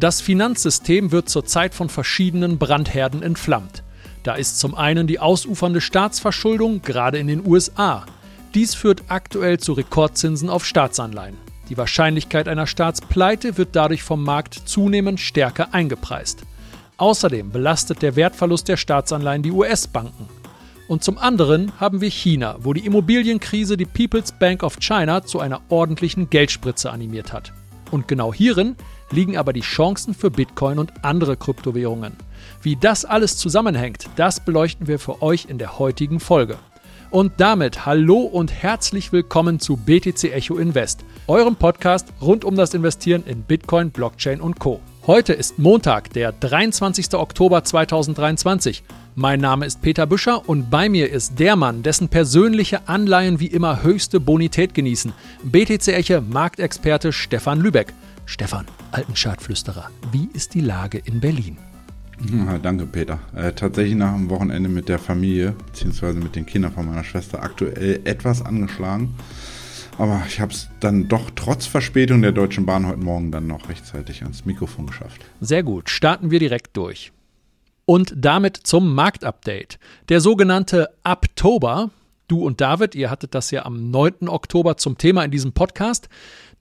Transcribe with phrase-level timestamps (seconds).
[0.00, 3.82] Das Finanzsystem wird zurzeit von verschiedenen Brandherden entflammt.
[4.22, 8.06] Da ist zum einen die ausufernde Staatsverschuldung, gerade in den USA.
[8.54, 11.36] Dies führt aktuell zu Rekordzinsen auf Staatsanleihen.
[11.68, 16.44] Die Wahrscheinlichkeit einer Staatspleite wird dadurch vom Markt zunehmend stärker eingepreist.
[16.96, 20.30] Außerdem belastet der Wertverlust der Staatsanleihen die US-Banken.
[20.88, 25.40] Und zum anderen haben wir China, wo die Immobilienkrise die People's Bank of China zu
[25.40, 27.52] einer ordentlichen Geldspritze animiert hat.
[27.90, 28.76] Und genau hierin
[29.10, 32.12] liegen aber die Chancen für Bitcoin und andere Kryptowährungen.
[32.62, 36.58] Wie das alles zusammenhängt, das beleuchten wir für euch in der heutigen Folge.
[37.10, 42.72] Und damit hallo und herzlich willkommen zu BTC Echo Invest, eurem Podcast rund um das
[42.72, 44.80] Investieren in Bitcoin, Blockchain und Co.
[45.08, 47.14] Heute ist Montag, der 23.
[47.14, 48.84] Oktober 2023.
[49.16, 53.48] Mein Name ist Peter Büscher und bei mir ist der Mann, dessen persönliche Anleihen wie
[53.48, 55.12] immer höchste Bonität genießen.
[55.42, 57.92] BTC Echo Marktexperte Stefan Lübeck.
[58.30, 61.58] Stefan, alten Schadflüsterer, wie ist die Lage in Berlin?
[62.32, 63.18] Ja, danke, Peter.
[63.34, 67.42] Äh, tatsächlich nach dem Wochenende mit der Familie, beziehungsweise mit den Kindern von meiner Schwester,
[67.42, 69.16] aktuell etwas angeschlagen.
[69.98, 73.68] Aber ich habe es dann doch trotz Verspätung der Deutschen Bahn heute Morgen dann noch
[73.68, 75.22] rechtzeitig ans Mikrofon geschafft.
[75.40, 77.10] Sehr gut, starten wir direkt durch.
[77.84, 79.80] Und damit zum Marktupdate.
[80.08, 81.90] Der sogenannte Oktober,
[82.30, 84.28] du und David, ihr hattet das ja am 9.
[84.28, 86.08] Oktober zum Thema in diesem Podcast.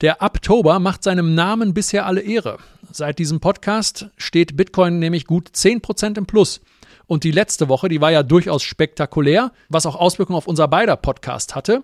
[0.01, 2.57] Der Oktober macht seinem Namen bisher alle Ehre.
[2.91, 6.61] Seit diesem Podcast steht Bitcoin nämlich gut 10% im Plus.
[7.05, 10.95] Und die letzte Woche, die war ja durchaus spektakulär, was auch Auswirkungen auf unser beider
[10.95, 11.83] Podcast hatte.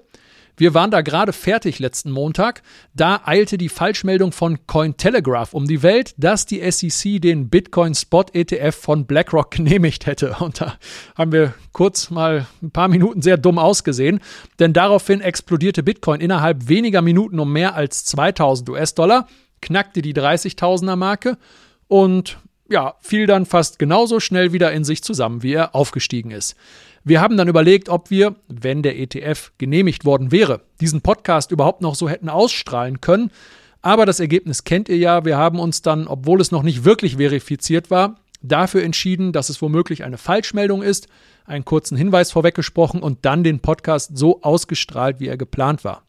[0.57, 2.61] Wir waren da gerade fertig letzten Montag.
[2.93, 8.25] Da eilte die Falschmeldung von Cointelegraph um die Welt, dass die SEC den Bitcoin Spot
[8.33, 10.37] ETF von BlackRock genehmigt hätte.
[10.39, 10.75] Und da
[11.15, 14.19] haben wir kurz mal ein paar Minuten sehr dumm ausgesehen,
[14.59, 19.27] denn daraufhin explodierte Bitcoin innerhalb weniger Minuten um mehr als 2000 US-Dollar,
[19.61, 21.37] knackte die 30.000er Marke
[21.87, 22.37] und
[22.69, 26.55] ja, fiel dann fast genauso schnell wieder in sich zusammen, wie er aufgestiegen ist.
[27.03, 31.81] Wir haben dann überlegt, ob wir, wenn der ETF genehmigt worden wäre, diesen Podcast überhaupt
[31.81, 33.29] noch so hätten ausstrahlen können.
[33.83, 35.25] Aber das Ergebnis kennt ihr ja.
[35.25, 39.61] Wir haben uns dann, obwohl es noch nicht wirklich verifiziert war, dafür entschieden, dass es
[39.61, 41.07] womöglich eine Falschmeldung ist,
[41.45, 46.04] einen kurzen Hinweis vorweggesprochen und dann den Podcast so ausgestrahlt, wie er geplant war.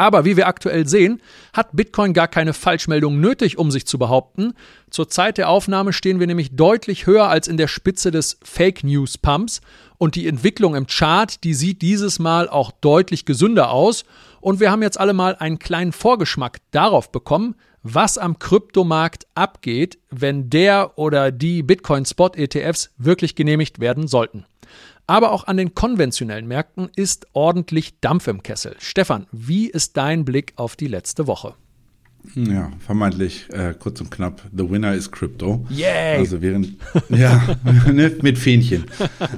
[0.00, 1.20] Aber wie wir aktuell sehen,
[1.52, 4.54] hat Bitcoin gar keine Falschmeldung nötig, um sich zu behaupten.
[4.88, 8.82] Zur Zeit der Aufnahme stehen wir nämlich deutlich höher als in der Spitze des Fake
[8.82, 9.60] News Pumps
[9.98, 14.06] und die Entwicklung im Chart, die sieht dieses Mal auch deutlich gesünder aus
[14.40, 19.98] und wir haben jetzt alle mal einen kleinen Vorgeschmack darauf bekommen, was am Kryptomarkt abgeht,
[20.08, 24.46] wenn der oder die Bitcoin Spot ETFs wirklich genehmigt werden sollten.
[25.10, 28.76] Aber auch an den konventionellen Märkten ist ordentlich Dampf im Kessel.
[28.78, 31.56] Stefan, wie ist dein Blick auf die letzte Woche?
[32.36, 34.40] Ja, vermeintlich äh, kurz und knapp.
[34.56, 35.66] The winner is Crypto.
[35.68, 36.18] Yay!
[36.18, 36.76] Also während,
[37.08, 37.42] ja,
[37.92, 38.84] ne, mit Fähnchen.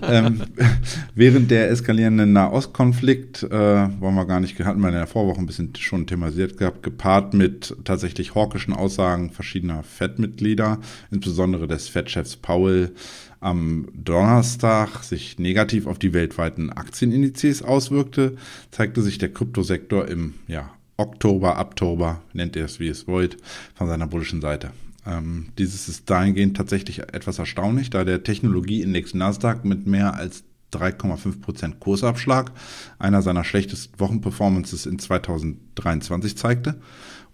[0.03, 0.43] ähm,
[1.15, 5.47] während der eskalierenden Nahostkonflikt, äh, wollen wir gar nicht, hatten wir in der Vorwoche ein
[5.47, 10.81] bisschen schon thematisiert gehabt, gepaart mit tatsächlich hawkischen Aussagen verschiedener FED-Mitglieder,
[11.11, 12.93] insbesondere des FED-Chefs Powell,
[13.43, 18.37] am Donnerstag sich negativ auf die weltweiten Aktienindizes auswirkte,
[18.71, 23.37] zeigte sich der Kryptosektor im ja, Oktober, Oktober, nennt ihr es wie es wollt,
[23.75, 24.71] von seiner bullischen Seite.
[25.05, 31.81] Ähm, dieses ist dahingehend tatsächlich etwas erstaunlich, da der Technologieindex Nasdaq mit mehr als 3,5%
[31.81, 32.53] Kursabschlag
[33.01, 36.81] einer seiner schlechtesten Wochenperformances in 2023 zeigte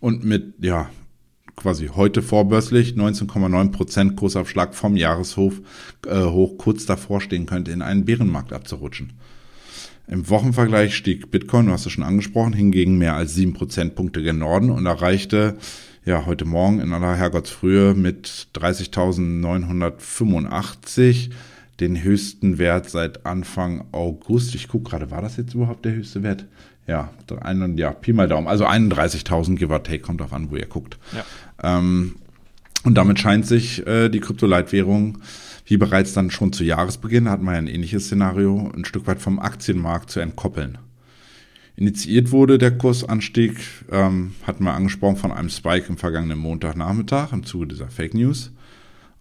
[0.00, 0.88] und mit ja
[1.58, 5.60] quasi heute vorbörslich 19,9% Kursabschlag vom Jahreshof
[6.06, 9.14] äh, hoch kurz davor stehen könnte, in einen Bärenmarkt abzurutschen.
[10.06, 14.38] Im Wochenvergleich stieg Bitcoin, du hast es schon angesprochen, hingegen mehr als 7 Prozentpunkte gen
[14.38, 15.56] Norden und erreichte
[16.04, 21.30] ja heute Morgen in aller Herrgottsfrühe mit 30.985
[21.80, 24.54] den höchsten Wert seit Anfang August.
[24.54, 26.46] Ich gucke gerade, war das jetzt überhaupt der höchste Wert?
[26.88, 28.48] Ja, ein, ja Pi mal Daumen.
[28.48, 30.98] Also 31.000 give or take, kommt auf an, wo ihr guckt.
[31.12, 31.78] Ja.
[31.78, 32.16] Ähm,
[32.82, 35.18] und damit scheint sich äh, die Kryptoleitwährung
[35.68, 39.38] wie bereits dann schon zu Jahresbeginn hatten wir ein ähnliches Szenario, ein Stück weit vom
[39.38, 40.78] Aktienmarkt zu entkoppeln.
[41.76, 43.60] Initiiert wurde der Kursanstieg,
[43.92, 48.50] ähm, hatten wir angesprochen, von einem Spike im vergangenen Montagnachmittag im Zuge dieser Fake News.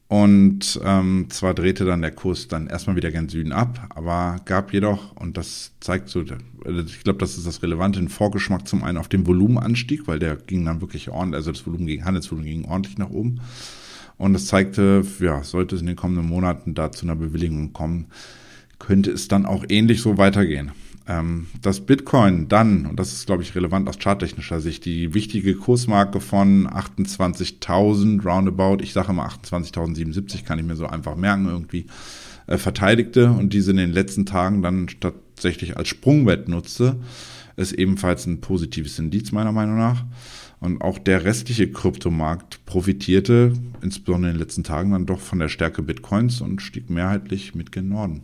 [0.10, 4.72] Und ähm, zwar drehte dann der Kurs dann erstmal wieder gen Süden ab, aber gab
[4.72, 8.98] jedoch, und das zeigt so, ich glaube, das ist das Relevante, einen Vorgeschmack zum einen
[8.98, 12.66] auf den Volumenanstieg, weil der ging dann wirklich ordentlich, also das Volumen gegen Handelsvolumen ging
[12.66, 13.42] ordentlich nach oben.
[14.18, 18.06] Und es zeigte, ja, sollte es in den kommenden Monaten da zu einer Bewilligung kommen,
[18.80, 20.72] könnte es dann auch ähnlich so weitergehen.
[21.08, 25.56] Ähm, dass Bitcoin dann, und das ist, glaube ich, relevant aus charttechnischer Sicht, die wichtige
[25.56, 31.86] Kursmarke von 28.000 roundabout, ich sage immer 28.077, kann ich mir so einfach merken irgendwie,
[32.48, 36.98] äh, verteidigte und diese in den letzten Tagen dann tatsächlich als Sprungwett nutzte,
[37.56, 40.06] ist ebenfalls ein positives Indiz meiner Meinung nach.
[40.60, 45.50] Und auch der restliche Kryptomarkt profitierte, insbesondere in den letzten Tagen, dann doch von der
[45.50, 48.24] Stärke Bitcoins und stieg mehrheitlich mit gen Norden.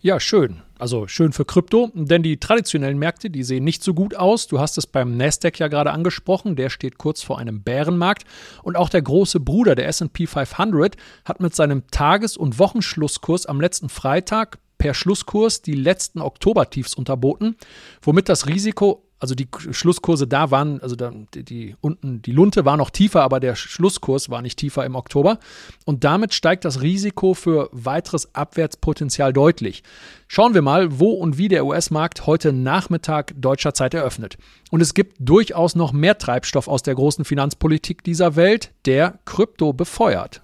[0.00, 0.58] Ja, schön.
[0.84, 4.48] Also schön für Krypto, denn die traditionellen Märkte, die sehen nicht so gut aus.
[4.48, 8.24] Du hast es beim Nasdaq ja gerade angesprochen, der steht kurz vor einem Bärenmarkt.
[8.62, 13.62] Und auch der große Bruder der S&P 500 hat mit seinem Tages- und Wochenschlusskurs am
[13.62, 17.56] letzten Freitag per Schlusskurs die letzten Oktobertiefs unterboten,
[18.02, 22.64] womit das Risiko also die Schlusskurse da waren, also da, die, die, unten, die Lunte
[22.64, 25.38] war noch tiefer, aber der Schlusskurs war nicht tiefer im Oktober.
[25.84, 29.82] Und damit steigt das Risiko für weiteres Abwärtspotenzial deutlich.
[30.28, 34.36] Schauen wir mal, wo und wie der US-Markt heute Nachmittag deutscher Zeit eröffnet.
[34.70, 39.72] Und es gibt durchaus noch mehr Treibstoff aus der großen Finanzpolitik dieser Welt, der Krypto
[39.72, 40.42] befeuert.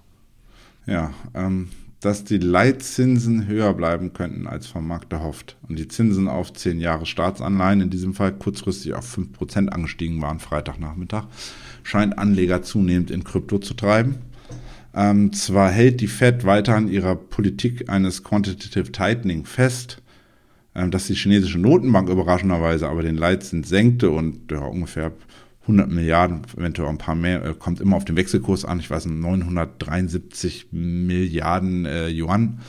[0.85, 1.69] Ja, ähm,
[2.01, 6.79] dass die Leitzinsen höher bleiben könnten als vom Markt erhofft und die Zinsen auf 10
[6.79, 11.25] Jahre Staatsanleihen in diesem Fall kurzfristig auf 5% angestiegen waren Freitagnachmittag,
[11.83, 14.17] scheint Anleger zunehmend in Krypto zu treiben.
[14.95, 20.01] Ähm, zwar hält die Fed weiter an ihrer Politik eines Quantitative Tightening fest,
[20.73, 25.13] ähm, dass die chinesische Notenbank überraschenderweise aber den Leitzins senkte und ja, ungefähr
[25.61, 28.79] 100 Milliarden, eventuell ein paar mehr, äh, kommt immer auf den Wechselkurs an.
[28.79, 32.59] Ich weiß, 973 Milliarden äh, Yuan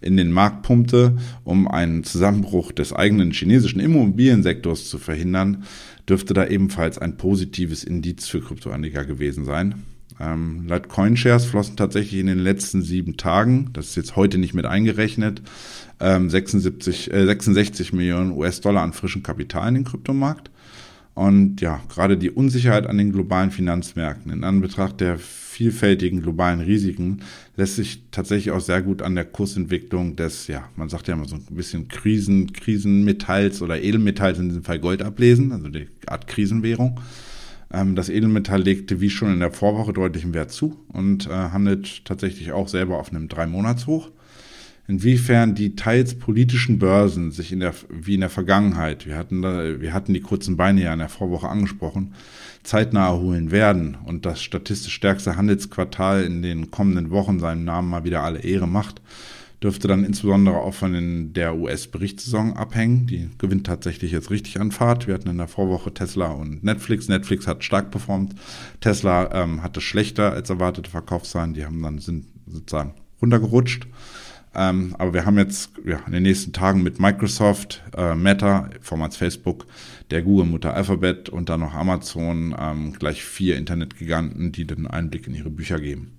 [0.00, 5.64] in den Markt pumpte, um einen Zusammenbruch des eigenen chinesischen Immobiliensektors zu verhindern,
[6.06, 9.82] dürfte da ebenfalls ein positives Indiz für Kryptoanleger gewesen sein.
[10.20, 14.54] Ähm, laut CoinShares flossen tatsächlich in den letzten sieben Tagen, das ist jetzt heute nicht
[14.54, 15.42] mit eingerechnet,
[15.98, 20.50] ähm, 76, äh, 66 Millionen US-Dollar an frischem Kapital in den Kryptomarkt.
[21.14, 27.20] Und ja, gerade die Unsicherheit an den globalen Finanzmärkten in Anbetracht der vielfältigen globalen Risiken
[27.56, 31.28] lässt sich tatsächlich auch sehr gut an der Kursentwicklung des, ja, man sagt ja immer
[31.28, 36.26] so ein bisschen Krisen, Krisenmetalls oder Edelmetalls, in diesem Fall Gold ablesen, also die Art
[36.26, 36.98] Krisenwährung.
[37.72, 42.04] Ähm, das Edelmetall legte wie schon in der Vorwoche deutlichen Wert zu und äh, handelt
[42.04, 44.10] tatsächlich auch selber auf einem Drei-Monats-Hoch
[44.86, 49.80] inwiefern die teils politischen Börsen sich in der, wie in der Vergangenheit, wir hatten, da,
[49.80, 52.14] wir hatten die kurzen Beine ja in der Vorwoche angesprochen,
[52.62, 58.04] zeitnah erholen werden und das statistisch stärkste Handelsquartal in den kommenden Wochen seinem Namen mal
[58.04, 59.00] wieder alle Ehre macht,
[59.62, 63.06] dürfte dann insbesondere auch von der US-Berichtssaison abhängen.
[63.06, 65.06] Die gewinnt tatsächlich jetzt richtig an Fahrt.
[65.06, 67.08] Wir hatten in der Vorwoche Tesla und Netflix.
[67.08, 68.34] Netflix hat stark performt.
[68.80, 71.54] Tesla ähm, hatte schlechter als erwartete Verkaufszahlen.
[71.54, 72.92] Die haben dann sind sozusagen
[73.22, 73.86] runtergerutscht.
[74.54, 79.16] Ähm, aber wir haben jetzt ja, in den nächsten Tagen mit Microsoft, äh, Meta, vormals
[79.16, 79.66] Facebook,
[80.10, 85.34] der Google-Mutter Alphabet und dann noch Amazon ähm, gleich vier Internetgiganten, die den Einblick in
[85.34, 86.18] ihre Bücher geben.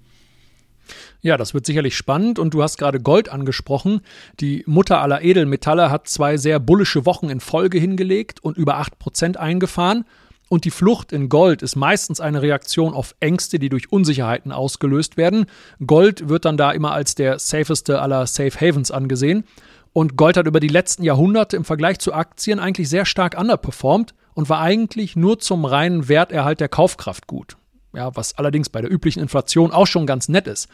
[1.21, 4.01] Ja, das wird sicherlich spannend und du hast gerade Gold angesprochen.
[4.39, 9.37] Die Mutter aller Edelmetalle hat zwei sehr bullische Wochen in Folge hingelegt und über 8%
[9.37, 10.05] eingefahren.
[10.47, 15.17] Und die Flucht in Gold ist meistens eine Reaktion auf Ängste, die durch Unsicherheiten ausgelöst
[15.17, 15.47] werden.
[15.85, 19.43] Gold wird dann da immer als der safeste aller Safe Havens angesehen.
[19.91, 24.13] Und Gold hat über die letzten Jahrhunderte im Vergleich zu Aktien eigentlich sehr stark underperformed
[24.33, 27.57] und war eigentlich nur zum reinen Werterhalt der Kaufkraft gut.
[27.93, 30.67] Ja, was allerdings bei der üblichen Inflation auch schon ganz nett ist.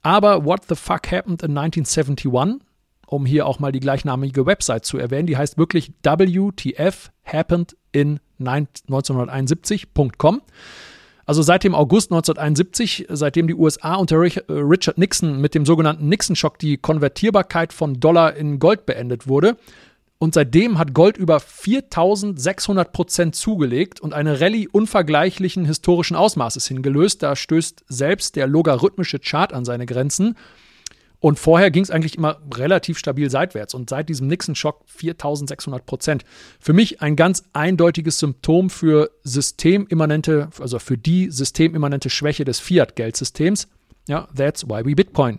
[0.00, 2.66] Aber what the fuck happened in 1971?
[3.06, 8.20] Um hier auch mal die gleichnamige Website zu erwähnen, die heißt wirklich WTF happened in
[8.46, 10.42] 1971.com.
[11.24, 16.08] Also seit dem August 1971, seitdem die USA unter äh, Richard Nixon mit dem sogenannten
[16.08, 19.56] Nixon-Schock die Konvertierbarkeit von Dollar in Gold beendet wurde.
[20.18, 27.24] Und seitdem hat Gold über 4600 Prozent zugelegt und eine Rallye unvergleichlichen historischen Ausmaßes hingelöst.
[27.24, 30.36] Da stößt selbst der logarithmische Chart an seine Grenzen.
[31.22, 33.74] Und vorher ging es eigentlich immer relativ stabil seitwärts.
[33.74, 36.24] Und seit diesem Nixon-Schock 4600 Prozent.
[36.58, 43.68] Für mich ein ganz eindeutiges Symptom für systemimmanente, also für die systemimmanente Schwäche des Fiat-Geldsystems.
[44.08, 45.38] Ja, that's why we Bitcoin.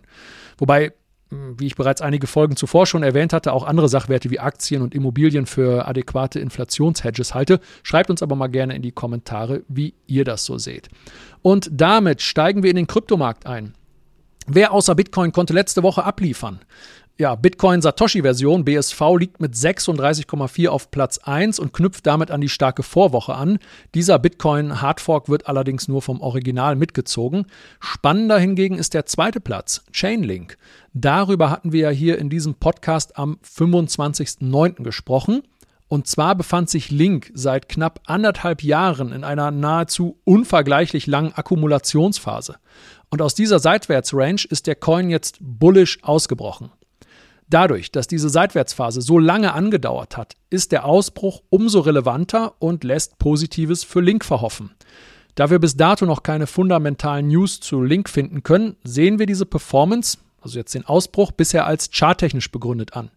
[0.58, 0.94] Wobei,
[1.30, 4.84] hm, wie ich bereits einige Folgen zuvor schon erwähnt hatte, auch andere Sachwerte wie Aktien
[4.84, 7.60] und Immobilien für adäquate Inflationshedges halte.
[7.84, 10.88] Schreibt uns aber mal gerne in die Kommentare, wie ihr das so seht.
[11.42, 13.74] Und damit steigen wir in den Kryptomarkt ein.
[14.48, 16.60] Wer außer Bitcoin konnte letzte Woche abliefern?
[17.20, 22.50] Ja, Bitcoin Satoshi-Version BSV liegt mit 36,4 auf Platz 1 und knüpft damit an die
[22.50, 23.60] starke Vorwoche an.
[23.94, 27.46] Dieser Bitcoin Hardfork wird allerdings nur vom Original mitgezogen.
[27.80, 30.58] Spannender hingegen ist der zweite Platz, Chainlink.
[30.94, 34.82] Darüber hatten wir ja hier in diesem Podcast am 25.09.
[34.82, 35.44] gesprochen.
[35.88, 42.56] Und zwar befand sich Link seit knapp anderthalb Jahren in einer nahezu unvergleichlich langen Akkumulationsphase.
[43.14, 46.72] Und aus dieser Seitwärtsrange ist der Coin jetzt bullish ausgebrochen.
[47.48, 53.20] Dadurch, dass diese Seitwärtsphase so lange angedauert hat, ist der Ausbruch umso relevanter und lässt
[53.20, 54.72] Positives für Link verhoffen.
[55.36, 59.46] Da wir bis dato noch keine fundamentalen News zu Link finden können, sehen wir diese
[59.46, 63.12] Performance, also jetzt den Ausbruch, bisher als charttechnisch begründet an.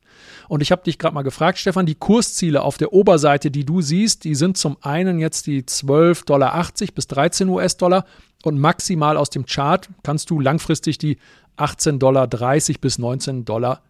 [0.49, 3.81] Und ich habe dich gerade mal gefragt, Stefan, die Kursziele auf der Oberseite, die du
[3.81, 8.05] siehst, die sind zum einen jetzt die 12,80 Dollar bis 13 US-Dollar
[8.45, 11.19] und maximal aus dem Chart kannst du langfristig die
[11.59, 13.81] 18,30 Dollar bis 19,50 Dollar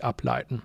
[0.00, 0.62] ableiten.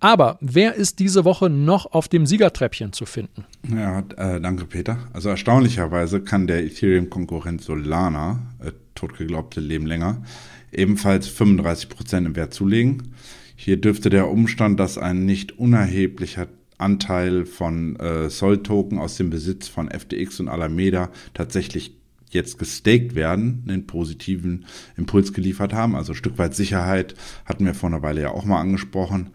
[0.00, 3.44] Aber wer ist diese Woche noch auf dem Siegertreppchen zu finden?
[3.68, 4.98] Ja, äh, danke Peter.
[5.12, 10.22] Also erstaunlicherweise kann der Ethereum-Konkurrent Solana, äh, totgeglaubte Leben länger,
[10.70, 13.14] ebenfalls 35 Prozent im Wert zulegen.
[13.60, 16.46] Hier dürfte der Umstand, dass ein nicht unerheblicher
[16.78, 21.92] Anteil von äh, Soll-Token aus dem Besitz von FTX und Alameda tatsächlich
[22.30, 24.64] jetzt gestaked werden, einen positiven
[24.96, 25.96] Impuls geliefert haben.
[25.96, 29.30] Also ein Stück weit Sicherheit hatten wir vor einer Weile ja auch mal angesprochen,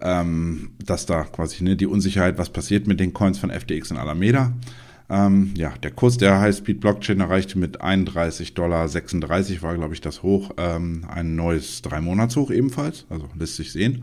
[0.00, 3.98] ähm, dass da quasi ne, die Unsicherheit, was passiert mit den Coins von FTX und
[3.98, 4.54] Alameda.
[5.08, 10.22] Ähm, ja, der Kurs der High-Speed Blockchain erreichte mit 31,36 Dollar, war glaube ich das
[10.22, 14.02] Hoch, ähm, ein neues Drei-Monats-Hoch ebenfalls, also lässt sich sehen.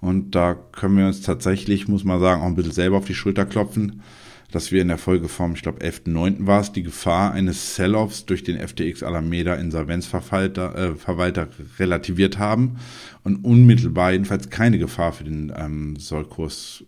[0.00, 3.14] Und da können wir uns tatsächlich, muss man sagen, auch ein bisschen selber auf die
[3.14, 4.02] Schulter klopfen
[4.50, 6.46] dass wir in der Folge vom, ich glaube, 11.9.
[6.46, 12.78] war es, die Gefahr eines Sell-Offs durch den FTX Alameda Insolvenzverwalter äh, relativiert haben
[13.22, 16.84] und unmittelbar jedenfalls keine Gefahr für den ähm, Sollkurs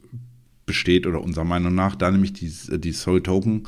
[0.72, 3.64] besteht oder unserer Meinung nach, da nämlich die, die Soll-Token,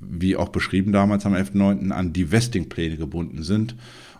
[0.00, 3.74] wie auch beschrieben damals am 11.9., an die Vesting-Pläne gebunden sind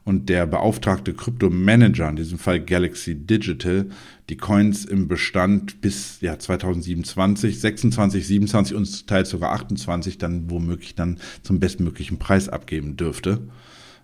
[0.04, 3.90] und der beauftragte Kryptomanager, in diesem Fall Galaxy Digital,
[4.30, 10.95] die Coins im Bestand bis ja, 2027, 26, 27 und teils sogar 28 dann womöglich
[10.95, 13.40] dann zum bestmöglichen Preis abgeben dürfte.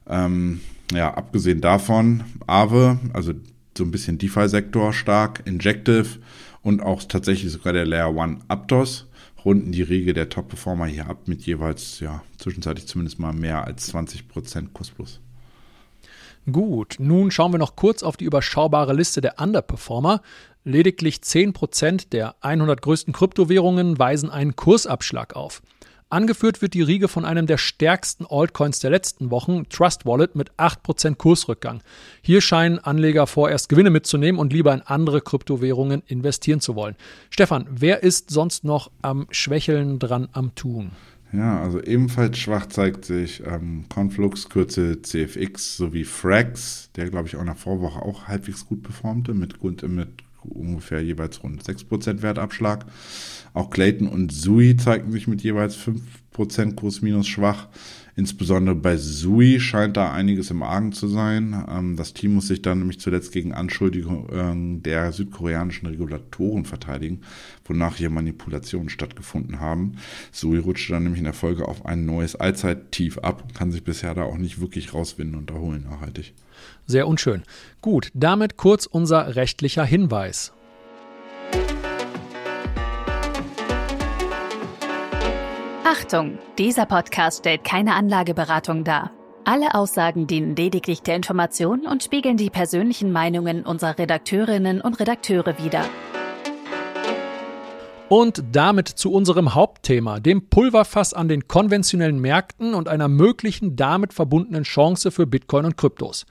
[0.07, 0.61] Ähm,
[0.93, 3.33] ja, abgesehen davon, Aave, also
[3.77, 6.19] so ein bisschen DeFi-Sektor stark, Injective
[6.67, 9.07] und auch tatsächlich sogar der Layer One Aptos
[9.45, 13.95] runden die Riege der Top-Performer hier ab mit jeweils, ja, zwischenzeitlich zumindest mal mehr als
[13.95, 15.21] 20% Kursplus.
[16.51, 20.23] Gut, nun schauen wir noch kurz auf die überschaubare Liste der Underperformer.
[20.65, 25.63] Lediglich 10% der 100 größten Kryptowährungen weisen einen Kursabschlag auf.
[26.09, 30.53] Angeführt wird die Riege von einem der stärksten Altcoins der letzten Wochen, Trust Wallet, mit
[30.53, 31.83] 8% Kursrückgang.
[32.23, 36.95] Hier scheinen Anleger vorerst Gewinne mitzunehmen und lieber in andere Kryptowährungen investieren zu wollen.
[37.29, 40.93] Stefan, wer ist sonst noch am Schwächeln dran am Tun?
[41.33, 47.35] Ja, also ebenfalls schwach zeigt sich ähm, Conflux, Kürze CFX sowie Frax, der glaube ich
[47.35, 50.09] auch nach Vorwoche auch halbwegs gut performte, mit, mit
[50.49, 52.87] ungefähr jeweils rund 6% Wertabschlag.
[53.57, 55.79] Auch Clayton und Sui zeigten sich mit jeweils
[56.37, 57.69] 5% Kurs minus schwach.
[58.15, 61.65] Insbesondere bei Sui scheint da einiges im Argen zu sein.
[61.67, 67.23] Ähm, das Team muss sich dann nämlich zuletzt gegen Anschuldigungen der südkoreanischen Regulatoren verteidigen,
[67.65, 69.97] wonach hier Manipulationen stattgefunden haben.
[70.33, 73.85] Sui rutschte dann nämlich in der Folge auf ein neues Allzeittief ab und kann sich
[73.85, 76.35] bisher da auch nicht wirklich rauswinden und erholen nachhaltig.
[76.85, 77.43] Sehr unschön.
[77.81, 80.53] Gut, damit kurz unser rechtlicher Hinweis.
[85.89, 89.13] Achtung, dieser Podcast stellt keine Anlageberatung dar.
[89.45, 95.57] Alle Aussagen dienen lediglich der Information und spiegeln die persönlichen Meinungen unserer Redakteurinnen und Redakteure
[95.63, 95.85] wider.
[98.09, 104.13] Und damit zu unserem Hauptthema, dem Pulverfass an den konventionellen Märkten und einer möglichen damit
[104.13, 106.27] verbundenen Chance für Bitcoin und Kryptos.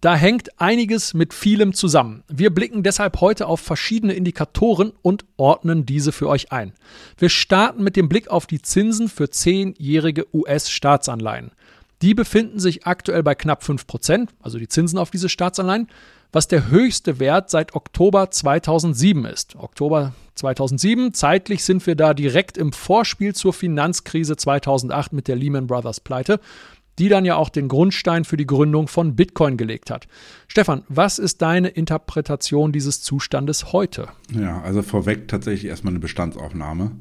[0.00, 2.22] Da hängt einiges mit vielem zusammen.
[2.28, 6.72] Wir blicken deshalb heute auf verschiedene Indikatoren und ordnen diese für euch ein.
[7.16, 11.50] Wir starten mit dem Blick auf die Zinsen für zehnjährige US-Staatsanleihen.
[12.00, 15.88] Die befinden sich aktuell bei knapp 5%, also die Zinsen auf diese Staatsanleihen,
[16.30, 19.56] was der höchste Wert seit Oktober 2007 ist.
[19.56, 25.66] Oktober 2007, zeitlich sind wir da direkt im Vorspiel zur Finanzkrise 2008 mit der Lehman
[25.66, 26.38] Brothers Pleite
[26.98, 30.08] die dann ja auch den Grundstein für die Gründung von Bitcoin gelegt hat.
[30.48, 34.08] Stefan, was ist deine Interpretation dieses Zustandes heute?
[34.32, 36.92] Ja, also vorweg tatsächlich erstmal eine Bestandsaufnahme.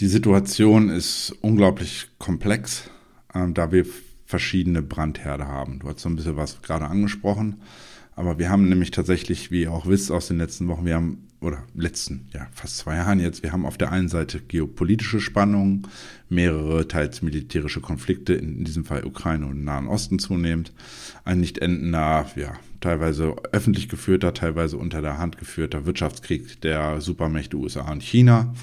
[0.00, 2.90] Die Situation ist unglaublich komplex,
[3.32, 3.86] äh, da wir
[4.26, 5.78] verschiedene Brandherde haben.
[5.80, 7.60] Du hast so ein bisschen was gerade angesprochen,
[8.16, 11.28] aber wir haben nämlich tatsächlich, wie ihr auch wisst aus den letzten Wochen, wir haben
[11.40, 15.86] oder letzten, ja, fast zwei Jahren jetzt, wir haben auf der einen Seite geopolitische Spannungen,
[16.28, 20.72] mehrere teils militärische Konflikte, in diesem Fall Ukraine und Nahen Osten zunehmend,
[21.24, 27.56] ein nicht endender, ja, teilweise öffentlich geführter, teilweise unter der Hand geführter Wirtschaftskrieg der Supermächte
[27.56, 28.54] USA und China,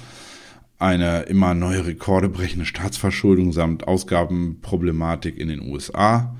[0.78, 6.34] eine immer neue Rekorde brechende Staatsverschuldung samt Ausgabenproblematik in den USA,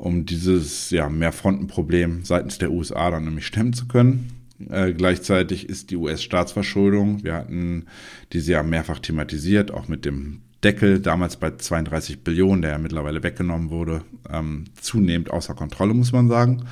[0.00, 4.30] um dieses ja, Mehrfrontenproblem seitens der USA dann nämlich stemmen zu können.
[4.70, 7.84] Äh, gleichzeitig ist die US-Staatsverschuldung, wir hatten
[8.32, 13.22] diese ja mehrfach thematisiert, auch mit dem Deckel, damals bei 32 Billionen, der ja mittlerweile
[13.22, 16.64] weggenommen wurde, ähm, zunehmend außer Kontrolle, muss man sagen.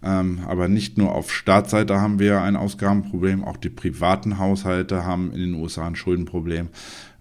[0.00, 5.32] Ähm, aber nicht nur auf Staatsseite haben wir ein Ausgabenproblem, auch die privaten Haushalte haben
[5.32, 6.68] in den USA ein Schuldenproblem.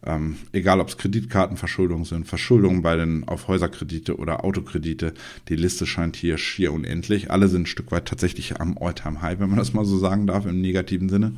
[0.05, 5.13] Ähm, egal ob es Kreditkartenverschuldungen sind, Verschuldungen bei den auf Häuserkredite oder Autokredite,
[5.49, 7.31] die Liste scheint hier schier unendlich.
[7.31, 10.45] Alle sind ein Stück weit tatsächlich am All-Time-High, wenn man das mal so sagen darf,
[10.45, 11.33] im negativen Sinne.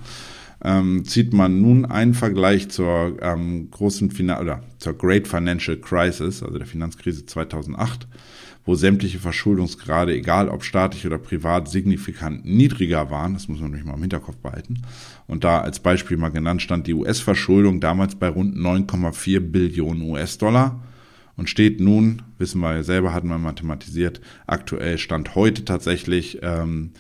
[0.62, 6.44] Ähm, zieht man nun einen Vergleich zur ähm, großen Finan oder zur Great Financial Crisis,
[6.44, 8.08] also der Finanzkrise 2008,
[8.66, 13.34] wo sämtliche Verschuldungsgrade, egal ob staatlich oder privat, signifikant niedriger waren.
[13.34, 14.82] Das muss man nämlich mal im Hinterkopf behalten.
[15.29, 20.81] Und da als Beispiel mal genannt stand die US-Verschuldung damals bei rund 9,4 Billionen US-Dollar
[21.38, 26.93] und steht nun, wissen wir ja selber, hatten wir mathematisiert, aktuell stand heute tatsächlich ähm,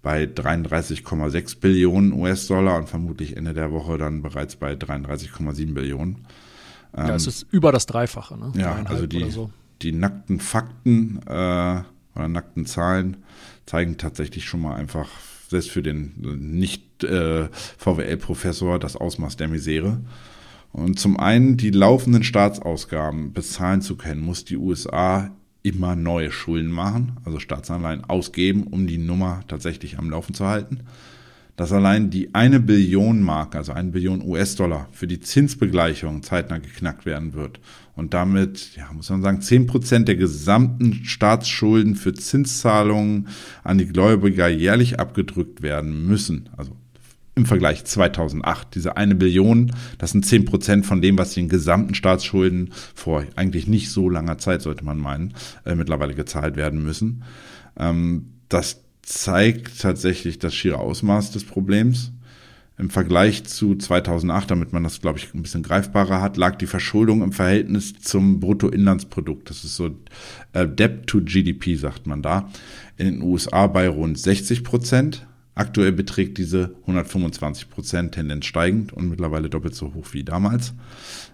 [0.00, 6.26] bei 33,6 Billionen US-Dollar und vermutlich Ende der Woche dann bereits bei 33,7 Billionen.
[6.96, 8.38] Ähm, ja, es ist über das Dreifache.
[8.38, 8.50] Ne?
[8.56, 9.50] Ja, also die, so.
[9.82, 11.82] die nackten Fakten äh,
[12.14, 13.18] oder nackten Zahlen
[13.66, 15.10] zeigen tatsächlich schon mal einfach
[15.48, 16.14] selbst für den
[16.56, 17.48] nicht äh,
[17.78, 20.00] VWL-Professor das Ausmaß der Misere.
[20.72, 25.30] Und zum einen die laufenden Staatsausgaben bezahlen zu können, muss die USA
[25.62, 30.80] immer neue Schulden machen, also Staatsanleihen ausgeben, um die Nummer tatsächlich am Laufen zu halten.
[31.56, 37.06] Dass allein die eine Billion Mark, also eine Billion US-Dollar für die Zinsbegleichung zeitnah geknackt
[37.06, 37.60] werden wird
[37.94, 43.28] und damit, ja, muss man sagen, zehn Prozent der gesamten Staatsschulden für Zinszahlungen
[43.62, 46.50] an die Gläubiger jährlich abgedrückt werden müssen.
[46.56, 46.72] Also
[47.34, 48.74] im Vergleich 2008.
[48.74, 53.66] Diese eine Billion, das sind zehn Prozent von dem, was den gesamten Staatsschulden vor eigentlich
[53.66, 57.24] nicht so langer Zeit, sollte man meinen, äh, mittlerweile gezahlt werden müssen.
[57.76, 62.12] Ähm, das zeigt tatsächlich das schiere Ausmaß des Problems.
[62.76, 66.66] Im Vergleich zu 2008, damit man das, glaube ich, ein bisschen greifbarer hat, lag die
[66.66, 69.48] Verschuldung im Verhältnis zum Bruttoinlandsprodukt.
[69.48, 69.90] Das ist so
[70.52, 72.50] äh, Debt to GDP, sagt man da.
[72.96, 75.24] In den USA bei rund 60 Prozent.
[75.54, 80.74] Aktuell beträgt diese 125 Prozent Tendenz steigend und mittlerweile doppelt so hoch wie damals.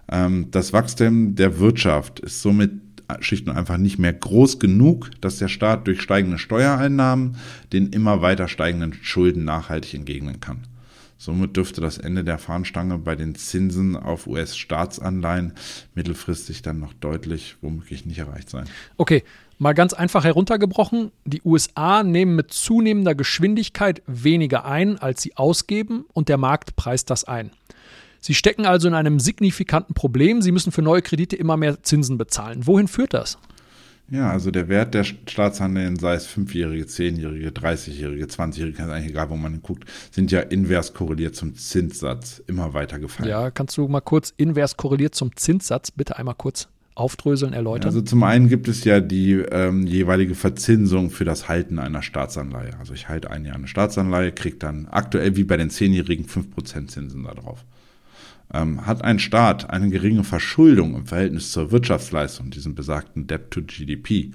[0.09, 2.71] Ähm, das Wachstum der Wirtschaft ist somit
[3.19, 7.35] schlicht und einfach nicht mehr groß genug, dass der Staat durch steigende Steuereinnahmen
[7.73, 10.63] den immer weiter steigenden Schulden nachhaltig entgegnen kann.
[11.17, 15.53] Somit dürfte das Ende der Fahnenstange bei den Zinsen auf US-Staatsanleihen
[15.93, 18.65] mittelfristig dann noch deutlich womöglich nicht erreicht sein.
[18.97, 19.23] Okay,
[19.61, 21.11] mal ganz einfach heruntergebrochen.
[21.23, 27.11] Die USA nehmen mit zunehmender Geschwindigkeit weniger ein, als sie ausgeben und der Markt preist
[27.11, 27.51] das ein.
[28.19, 30.41] Sie stecken also in einem signifikanten Problem.
[30.41, 32.65] Sie müssen für neue Kredite immer mehr Zinsen bezahlen.
[32.65, 33.37] Wohin führt das?
[34.09, 39.29] Ja, also der Wert der Staatsanleihen, sei es fünfjährige, zehnjährige, 30-jährige, 20-jährige, ist eigentlich egal,
[39.29, 43.29] wo man guckt, sind ja invers korreliert zum Zinssatz immer weiter gefallen.
[43.29, 47.87] Ja, kannst du mal kurz invers korreliert zum Zinssatz bitte einmal kurz aufdröseln, erläutern?
[47.87, 52.77] Also zum einen gibt es ja die ähm, jeweilige Verzinsung für das Halten einer Staatsanleihe.
[52.79, 56.87] Also ich halte ein Jahr eine Staatsanleihe, kriege dann aktuell wie bei den Zehnjährigen 5%
[56.87, 57.65] Zinsen darauf.
[58.53, 63.61] Ähm, hat ein Staat eine geringe Verschuldung im Verhältnis zur Wirtschaftsleistung, diesem besagten Debt to
[63.61, 64.31] GDP,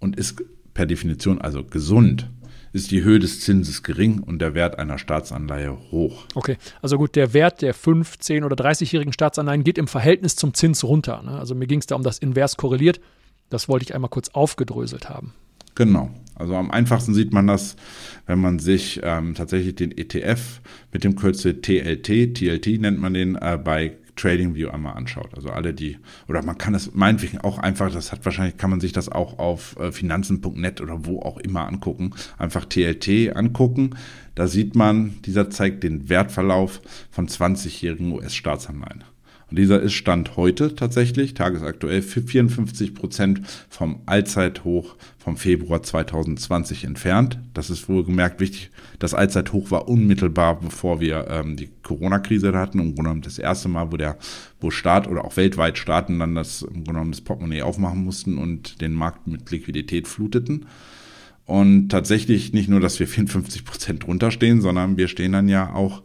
[0.00, 0.42] und ist
[0.74, 2.30] per Definition also gesund,
[2.72, 6.26] ist die Höhe des Zinses gering und der Wert einer Staatsanleihe hoch.
[6.34, 10.54] Okay, also gut, der Wert der 5, 10 oder 30-jährigen Staatsanleihen geht im Verhältnis zum
[10.54, 11.22] Zins runter.
[11.22, 11.32] Ne?
[11.32, 13.00] Also mir ging es da um das invers korreliert.
[13.50, 15.32] Das wollte ich einmal kurz aufgedröselt haben.
[15.74, 16.10] Genau.
[16.34, 17.76] Also am einfachsten sieht man das,
[18.26, 20.60] wenn man sich ähm, tatsächlich den ETF
[20.92, 25.30] mit dem Kürzel TLT, TLT nennt man den, äh, bei TradingView einmal anschaut.
[25.34, 28.80] Also alle die, oder man kann es meinetwegen auch einfach, das hat wahrscheinlich, kann man
[28.80, 32.12] sich das auch auf äh, finanzen.net oder wo auch immer angucken.
[32.36, 33.96] Einfach TLT angucken.
[34.34, 39.04] Da sieht man, dieser zeigt den Wertverlauf von 20-jährigen US-Staatsanleihen.
[39.50, 46.84] Und dieser ist Stand heute tatsächlich, tagesaktuell, für 54 Prozent vom Allzeithoch vom Februar 2020
[46.84, 47.38] entfernt.
[47.54, 48.70] Das ist wohlgemerkt wichtig.
[48.98, 52.78] Das Allzeithoch war unmittelbar, bevor wir ähm, die Corona-Krise hatten.
[52.78, 54.18] Im Grunde das erste Mal, wo der,
[54.60, 58.82] wo Staat oder auch weltweit Staaten dann das, im Grunde das Portemonnaie aufmachen mussten und
[58.82, 60.66] den Markt mit Liquidität fluteten.
[61.46, 65.72] Und tatsächlich nicht nur, dass wir 54 Prozent drunter stehen, sondern wir stehen dann ja
[65.72, 66.02] auch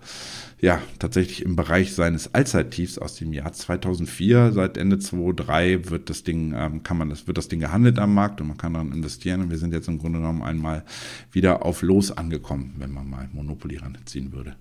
[0.60, 4.52] ja, tatsächlich im Bereich seines Allzeittiefs aus dem Jahr 2004.
[4.54, 8.13] Seit Ende 2003 wird das Ding, ähm, kann man das, wird das Ding gehandelt am
[8.13, 9.42] Markt und man kann daran investieren.
[9.42, 10.84] Und wir sind jetzt im Grunde genommen einmal
[11.32, 14.56] wieder auf Los angekommen, wenn man mal Monopoly ranziehen würde.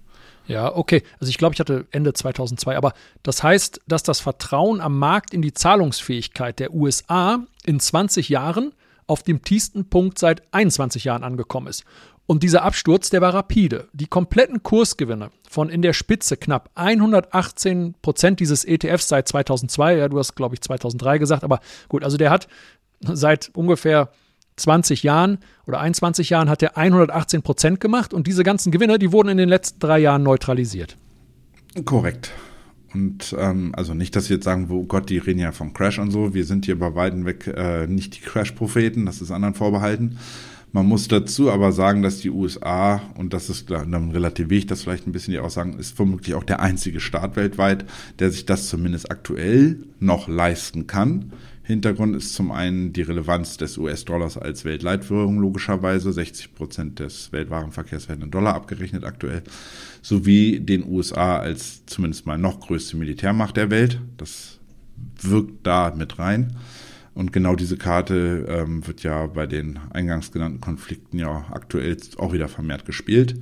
[0.46, 1.02] Ja, okay.
[1.20, 2.76] Also ich glaube, ich hatte Ende 2002.
[2.76, 8.28] Aber das heißt, dass das Vertrauen am Markt in die Zahlungsfähigkeit der USA in 20
[8.28, 8.72] Jahren
[9.06, 11.84] auf dem tiefsten Punkt seit 21 Jahren angekommen ist.
[12.32, 13.88] Und dieser Absturz, der war rapide.
[13.92, 20.08] Die kompletten Kursgewinne von in der Spitze knapp 118 Prozent dieses ETFs seit 2002, ja,
[20.08, 22.48] du hast, glaube ich, 2003 gesagt, aber gut, also der hat
[23.02, 24.08] seit ungefähr
[24.56, 29.12] 20 Jahren oder 21 Jahren hat er 118 Prozent gemacht und diese ganzen Gewinne, die
[29.12, 30.96] wurden in den letzten drei Jahren neutralisiert.
[31.84, 32.30] Korrekt.
[32.94, 35.98] Und ähm, also nicht, dass Sie jetzt sagen, wo Gott, die reden ja vom Crash
[35.98, 36.32] und so.
[36.32, 40.18] Wir sind hier bei Weitem weg äh, nicht die Crash-Propheten, das ist anderen vorbehalten.
[40.74, 44.82] Man muss dazu aber sagen, dass die USA, und das ist dann relativiere ich das
[44.82, 47.84] vielleicht ein bisschen die Aussagen, ist vermutlich auch der einzige Staat weltweit,
[48.18, 51.32] der sich das zumindest aktuell noch leisten kann.
[51.62, 56.12] Hintergrund ist zum einen die Relevanz des US-Dollars als Weltleitwährung logischerweise.
[56.12, 59.42] 60 Prozent des Weltwarenverkehrs werden in Dollar abgerechnet aktuell.
[60.00, 64.00] Sowie den USA als zumindest mal noch größte Militärmacht der Welt.
[64.16, 64.58] Das
[65.20, 66.56] wirkt da mit rein.
[67.14, 72.32] Und genau diese Karte ähm, wird ja bei den eingangs genannten Konflikten ja aktuell auch
[72.32, 73.36] wieder vermehrt gespielt.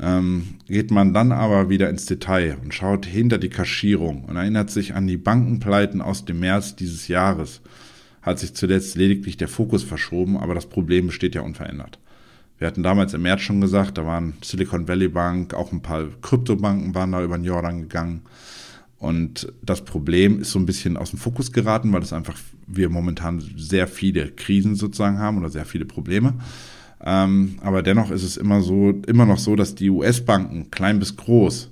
[0.00, 4.70] Ähm, geht man dann aber wieder ins Detail und schaut hinter die Kaschierung und erinnert
[4.70, 7.60] sich an die Bankenpleiten aus dem März dieses Jahres,
[8.22, 11.98] hat sich zuletzt lediglich der Fokus verschoben, aber das Problem besteht ja unverändert.
[12.58, 16.06] Wir hatten damals im März schon gesagt, da waren Silicon Valley Bank, auch ein paar
[16.22, 18.22] Kryptobanken waren da über den Jordan gegangen.
[19.00, 22.90] Und das Problem ist so ein bisschen aus dem Fokus geraten, weil es einfach wir
[22.90, 26.34] momentan sehr viele Krisen sozusagen haben oder sehr viele Probleme.
[27.02, 31.16] Ähm, aber dennoch ist es immer so, immer noch so, dass die US-Banken, klein bis
[31.16, 31.70] groß,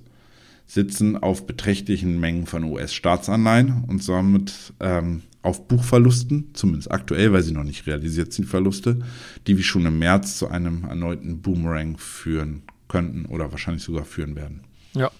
[0.66, 7.52] sitzen auf beträchtlichen Mengen von US-Staatsanleihen und somit ähm, auf Buchverlusten, zumindest aktuell, weil sie
[7.52, 9.00] noch nicht realisiert sind, Verluste,
[9.46, 14.34] die wie schon im März zu einem erneuten Boomerang führen könnten oder wahrscheinlich sogar führen
[14.34, 14.62] werden.
[14.94, 15.10] Ja.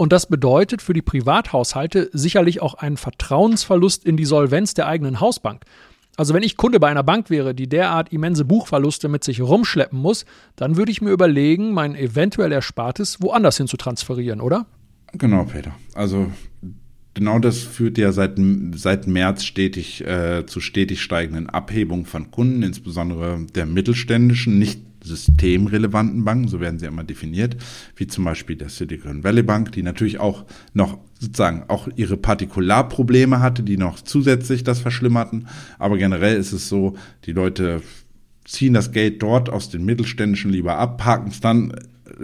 [0.00, 5.20] Und das bedeutet für die Privathaushalte sicherlich auch einen Vertrauensverlust in die Solvenz der eigenen
[5.20, 5.66] Hausbank.
[6.16, 9.98] Also wenn ich Kunde bei einer Bank wäre, die derart immense Buchverluste mit sich rumschleppen
[9.98, 10.24] muss,
[10.56, 14.64] dann würde ich mir überlegen, mein eventuell Erspartes woanders hin zu transferieren, oder?
[15.12, 15.72] Genau, Peter.
[15.92, 16.32] Also
[17.12, 18.40] genau das führt ja seit,
[18.76, 26.24] seit März stetig äh, zu stetig steigenden Abhebungen von Kunden, insbesondere der mittelständischen, nicht systemrelevanten
[26.24, 27.56] Banken, so werden sie immer definiert,
[27.96, 33.40] wie zum Beispiel der Silicon Valley Bank, die natürlich auch noch sozusagen auch ihre Partikularprobleme
[33.40, 35.48] hatte, die noch zusätzlich das verschlimmerten.
[35.78, 37.82] Aber generell ist es so, die Leute
[38.44, 41.74] ziehen das Geld dort aus den mittelständischen lieber ab, parken es dann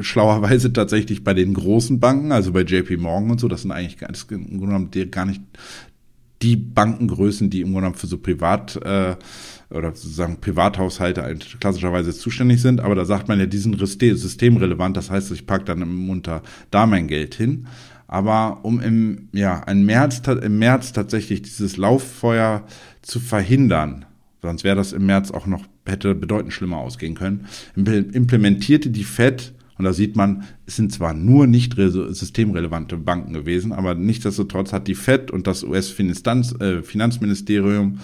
[0.01, 3.49] schlauerweise tatsächlich bei den großen Banken, also bei JP Morgan und so.
[3.49, 5.43] Das sind eigentlich gar, das im Grunde genommen gar nicht
[6.43, 9.17] die Bankengrößen, die im Grunde genommen für so Privat äh,
[9.71, 12.81] oder sozusagen Privathaushalte klassischerweise zuständig sind.
[12.81, 14.97] Aber da sagt man ja, die sind systemrelevant.
[14.97, 17.67] Das heißt, ich packe dann im Munter da mein Geld hin.
[18.09, 22.65] Aber um im, ja, im März, im März tatsächlich dieses Lauffeuer
[23.03, 24.05] zu verhindern,
[24.43, 29.55] sonst wäre das im März auch noch, hätte bedeutend schlimmer ausgehen können, implementierte die FED
[29.79, 34.89] und da sieht man, es sind zwar nur nicht systemrelevante Banken gewesen, aber nichtsdestotrotz hat
[34.89, 37.99] die FED und das US-Finanzministerium äh,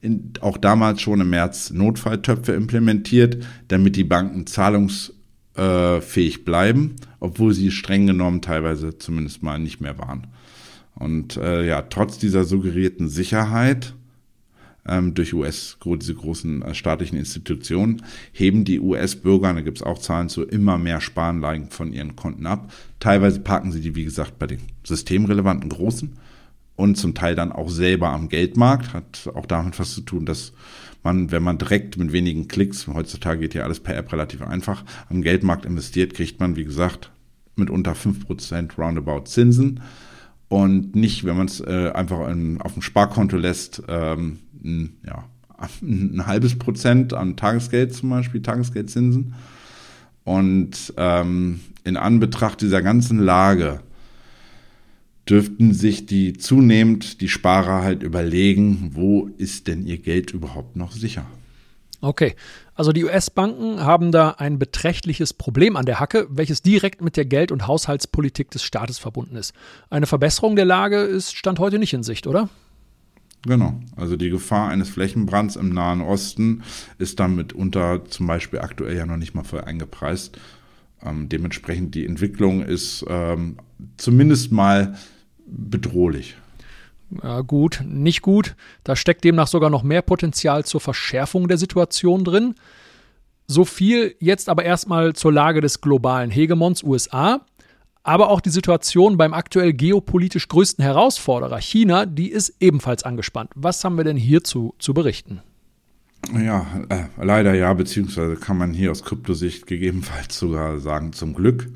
[0.00, 7.70] in, auch damals schon im März Notfalltöpfe implementiert, damit die Banken zahlungsfähig bleiben, obwohl sie
[7.70, 10.26] streng genommen teilweise zumindest mal nicht mehr waren.
[10.94, 13.94] Und äh, ja, trotz dieser suggerierten Sicherheit
[14.88, 19.98] ähm, durch US, diese großen äh, staatlichen Institutionen, heben die US-Bürger, da gibt es auch
[19.98, 22.72] Zahlen zu, immer mehr Sparanlagen von ihren Konten ab.
[23.00, 26.16] Teilweise parken sie die, wie gesagt, bei den systemrelevanten Großen
[26.76, 28.92] und zum Teil dann auch selber am Geldmarkt.
[28.92, 30.52] Hat auch damit was zu tun, dass
[31.02, 34.84] man, wenn man direkt mit wenigen Klicks, heutzutage geht ja alles per App relativ einfach,
[35.08, 37.10] am Geldmarkt investiert, kriegt man, wie gesagt,
[37.54, 39.80] mit unter 5% roundabout Zinsen.
[40.48, 45.24] Und nicht, wenn man es äh, einfach in, auf dem Sparkonto lässt, ähm, ein, ja,
[45.82, 49.34] ein halbes Prozent an Tagesgeld zum Beispiel, Tagesgeldzinsen.
[50.24, 53.80] Und ähm, in Anbetracht dieser ganzen Lage
[55.28, 60.92] dürften sich die zunehmend die Sparer halt überlegen, wo ist denn ihr Geld überhaupt noch
[60.92, 61.26] sicher?
[62.00, 62.36] Okay,
[62.74, 67.24] also die US-Banken haben da ein beträchtliches Problem an der Hacke, welches direkt mit der
[67.24, 69.54] Geld- und Haushaltspolitik des Staates verbunden ist.
[69.90, 72.48] Eine Verbesserung der Lage ist Stand heute nicht in Sicht, oder?
[73.46, 73.80] Genau.
[73.96, 76.62] Also die Gefahr eines Flächenbrands im Nahen Osten
[76.98, 80.38] ist damit unter zum Beispiel aktuell ja noch nicht mal voll eingepreist.
[81.02, 83.56] Ähm, dementsprechend die Entwicklung ist ähm,
[83.96, 84.96] zumindest mal
[85.46, 86.36] bedrohlich.
[87.22, 88.56] Ja, gut, nicht gut.
[88.84, 92.54] Da steckt demnach sogar noch mehr Potenzial zur Verschärfung der Situation drin.
[93.46, 97.42] So viel jetzt aber erstmal zur Lage des globalen Hegemons USA.
[98.02, 103.50] Aber auch die Situation beim aktuell geopolitisch größten Herausforderer China, die ist ebenfalls angespannt.
[103.54, 105.42] Was haben wir denn hierzu zu berichten?
[106.32, 111.68] Ja, äh, leider ja, beziehungsweise kann man hier aus Kryptosicht gegebenenfalls sogar sagen, zum Glück,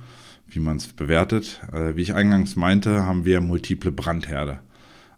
[0.50, 1.60] wie man es bewertet.
[1.72, 4.60] Äh, wie ich eingangs meinte, haben wir multiple Brandherde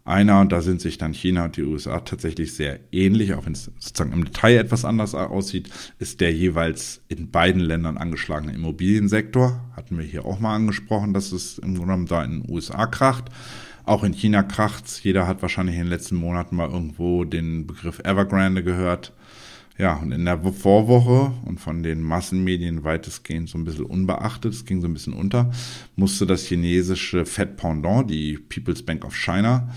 [0.05, 3.53] einer, und da sind sich dann China und die USA tatsächlich sehr ähnlich, auch wenn
[3.53, 9.61] es sozusagen im Detail etwas anders aussieht, ist der jeweils in beiden Ländern angeschlagene Immobiliensektor.
[9.75, 12.85] Hatten wir hier auch mal angesprochen, dass es im Grunde genommen da in den USA
[12.85, 13.25] kracht.
[13.85, 15.03] Auch in China kracht's.
[15.03, 19.13] Jeder hat wahrscheinlich in den letzten Monaten mal irgendwo den Begriff Evergrande gehört.
[19.77, 24.65] Ja, und in der Vorwoche und von den Massenmedien weitestgehend so ein bisschen unbeachtet, es
[24.65, 25.51] ging so ein bisschen unter,
[25.95, 29.69] musste das chinesische Fed Pendant, die People's Bank of China,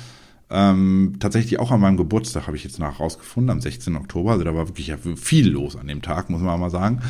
[0.49, 3.97] ähm, tatsächlich auch an meinem Geburtstag habe ich jetzt nach rausgefunden, am 16.
[3.97, 4.33] Oktober.
[4.33, 7.01] Also da war wirklich viel los an dem Tag, muss man mal sagen.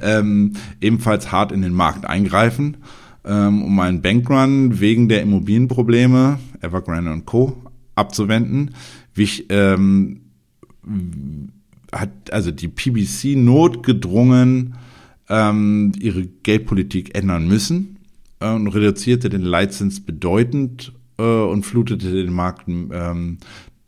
[0.00, 2.78] Ähm, ebenfalls hart in den Markt eingreifen,
[3.24, 7.62] ähm, um einen Bankrun wegen der Immobilienprobleme, Evergrande und Co.
[7.96, 8.74] abzuwenden.
[9.14, 10.22] Wich, ähm,
[12.00, 14.74] hat also die PBC notgedrungen
[15.28, 17.98] ähm, ihre Geldpolitik ändern müssen
[18.40, 23.38] äh, und reduzierte den Leitzins bedeutend äh, und flutete den Markt ähm,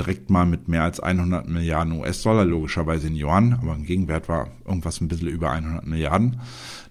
[0.01, 4.49] direkt mal mit mehr als 100 Milliarden US-Dollar, logischerweise in Yuan, aber im Gegenwert war
[4.65, 6.41] irgendwas ein bisschen über 100 Milliarden.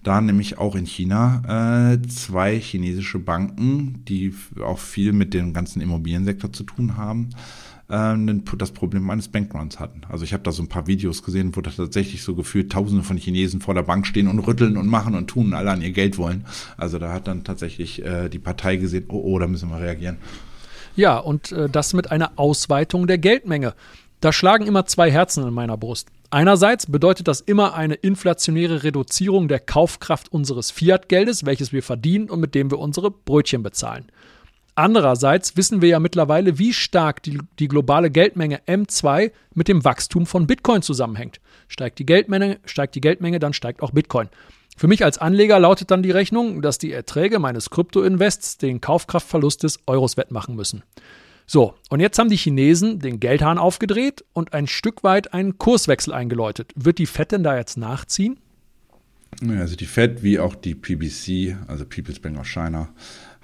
[0.02, 5.80] Da nämlich auch in China äh, zwei chinesische Banken, die auch viel mit dem ganzen
[5.80, 7.30] Immobiliensektor zu tun haben,
[7.88, 8.16] äh,
[8.56, 10.02] das Problem eines Bankruns hatten.
[10.08, 13.02] Also ich habe da so ein paar Videos gesehen, wo da tatsächlich so gefühlt Tausende
[13.02, 15.82] von Chinesen vor der Bank stehen und rütteln und machen und tun und alle an
[15.82, 16.44] ihr Geld wollen.
[16.76, 20.18] Also da hat dann tatsächlich äh, die Partei gesehen, oh, oh, da müssen wir reagieren.
[20.96, 23.74] Ja, und äh, das mit einer Ausweitung der Geldmenge.
[24.20, 26.08] Da schlagen immer zwei Herzen in meiner Brust.
[26.30, 32.40] Einerseits bedeutet das immer eine inflationäre Reduzierung der Kaufkraft unseres Fiat-Geldes, welches wir verdienen und
[32.40, 34.06] mit dem wir unsere Brötchen bezahlen.
[34.78, 40.24] Andererseits wissen wir ja mittlerweile, wie stark die, die, globale Geldmenge M2 mit dem Wachstum
[40.24, 41.40] von Bitcoin zusammenhängt.
[41.66, 44.28] Steigt die Geldmenge, steigt die Geldmenge, dann steigt auch Bitcoin.
[44.76, 49.64] Für mich als Anleger lautet dann die Rechnung, dass die Erträge meines Krypto-Invests den Kaufkraftverlust
[49.64, 50.84] des Euros wettmachen müssen.
[51.44, 56.14] So, und jetzt haben die Chinesen den Geldhahn aufgedreht und ein Stück weit einen Kurswechsel
[56.14, 56.70] eingeläutet.
[56.76, 58.38] Wird die Fed denn da jetzt nachziehen?
[59.46, 62.90] Also die Fed wie auch die PBC, also People's Bank of China,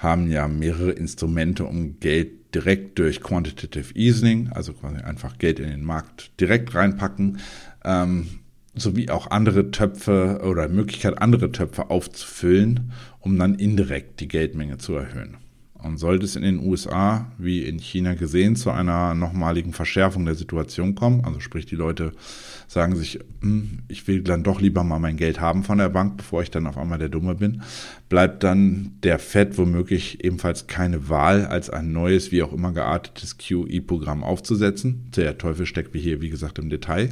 [0.04, 5.68] haben ja mehrere Instrumente, um Geld direkt durch Quantitative Easing, also quasi einfach Geld in
[5.68, 7.38] den Markt direkt reinpacken,
[7.84, 8.28] ähm,
[8.76, 14.94] sowie auch andere Töpfe oder Möglichkeit, andere Töpfe aufzufüllen, um dann indirekt die Geldmenge zu
[14.94, 15.36] erhöhen.
[15.74, 20.34] Und sollte es in den USA wie in China gesehen zu einer nochmaligen Verschärfung der
[20.34, 22.12] Situation kommen, also sprich die Leute
[22.66, 26.16] sagen sich, hm, ich will dann doch lieber mal mein Geld haben von der Bank,
[26.16, 27.62] bevor ich dann auf einmal der Dumme bin,
[28.08, 33.38] bleibt dann der Fed womöglich ebenfalls keine Wahl, als ein neues, wie auch immer geartetes
[33.38, 35.10] QE-Programm aufzusetzen.
[35.16, 37.10] Der Teufel steckt wie hier, wie gesagt, im Detail.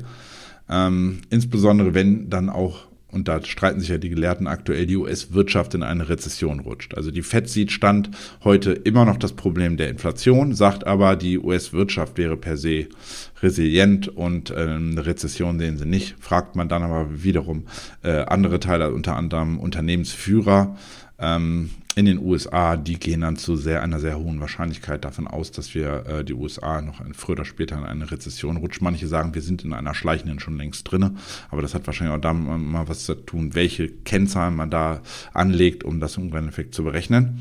[0.68, 5.74] Ähm, insbesondere wenn dann auch und da streiten sich ja die Gelehrten aktuell, die US-Wirtschaft
[5.74, 6.94] in eine Rezession rutscht.
[6.94, 8.10] Also die FED sieht Stand
[8.42, 12.88] heute immer noch das Problem der Inflation, sagt aber, die US-Wirtschaft wäre per se
[13.42, 16.16] resilient und äh, eine Rezession sehen sie nicht.
[16.20, 17.66] Fragt man dann aber wiederum
[18.02, 20.76] äh, andere Teile, unter anderem Unternehmensführer,
[21.18, 25.50] ähm, in den USA, die gehen dann zu sehr, einer sehr hohen Wahrscheinlichkeit davon aus,
[25.50, 28.84] dass wir äh, die USA noch ein, früher oder später in eine Rezession rutschen.
[28.84, 31.14] Manche sagen, wir sind in einer schleichenden schon längst drinne,
[31.50, 35.02] aber das hat wahrscheinlich auch da mal was zu tun, welche Kennzahlen man da
[35.34, 37.40] anlegt, um das im Endeffekt zu berechnen.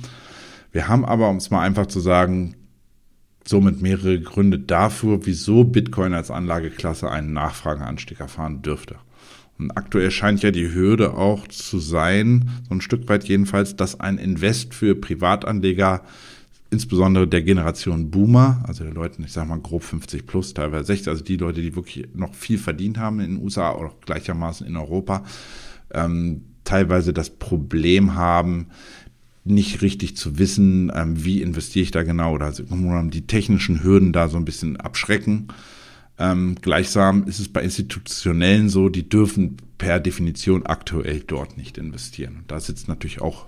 [0.72, 2.56] Wir haben aber, um es mal einfach zu sagen,
[3.46, 8.98] somit mehrere Gründe dafür, wieso Bitcoin als Anlageklasse einen Nachfrageanstieg erfahren dürfte.
[9.62, 14.00] Und aktuell scheint ja die Hürde auch zu sein, so ein Stück weit jedenfalls, dass
[14.00, 16.02] ein Invest für Privatanleger,
[16.72, 21.10] insbesondere der Generation Boomer, also der Leute, ich sag mal grob 50 plus, teilweise 60,
[21.10, 24.76] also die Leute, die wirklich noch viel verdient haben in den USA oder gleichermaßen in
[24.78, 25.26] Europa,
[25.94, 28.68] ähm, teilweise das Problem haben,
[29.44, 34.12] nicht richtig zu wissen, ähm, wie investiere ich da genau oder also die technischen Hürden
[34.12, 35.50] da so ein bisschen abschrecken.
[36.18, 42.44] Ähm, gleichsam ist es bei Institutionellen so, die dürfen per Definition aktuell dort nicht investieren.
[42.48, 43.46] da sitzt natürlich auch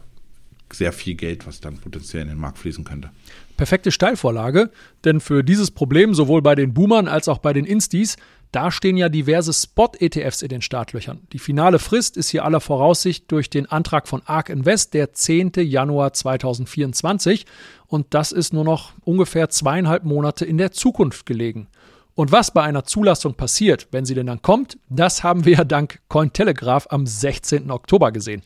[0.72, 3.12] sehr viel Geld, was dann potenziell in den Markt fließen könnte.
[3.58, 4.72] perfekte Steilvorlage,
[5.06, 8.18] denn für dieses Problem sowohl bei den Boomern als auch bei den Instis,
[8.52, 11.22] da stehen ja diverse Spot-ETFs in den Startlöchern.
[11.34, 15.54] Die finale Frist ist hier aller Voraussicht durch den Antrag von ARK Invest der 10.
[15.58, 17.46] Januar 2024
[17.88, 21.68] und das ist nur noch ungefähr zweieinhalb Monate in der Zukunft gelegen.
[22.16, 25.64] Und was bei einer Zulassung passiert, wenn sie denn dann kommt, das haben wir ja
[25.64, 27.72] dank Cointelegraph am 16.
[27.72, 28.44] Oktober gesehen.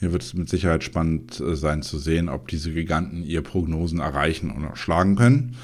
[0.00, 4.00] Hier wird es mit Sicherheit spannend äh, sein zu sehen, ob diese Giganten ihre Prognosen
[4.00, 5.56] erreichen und schlagen können.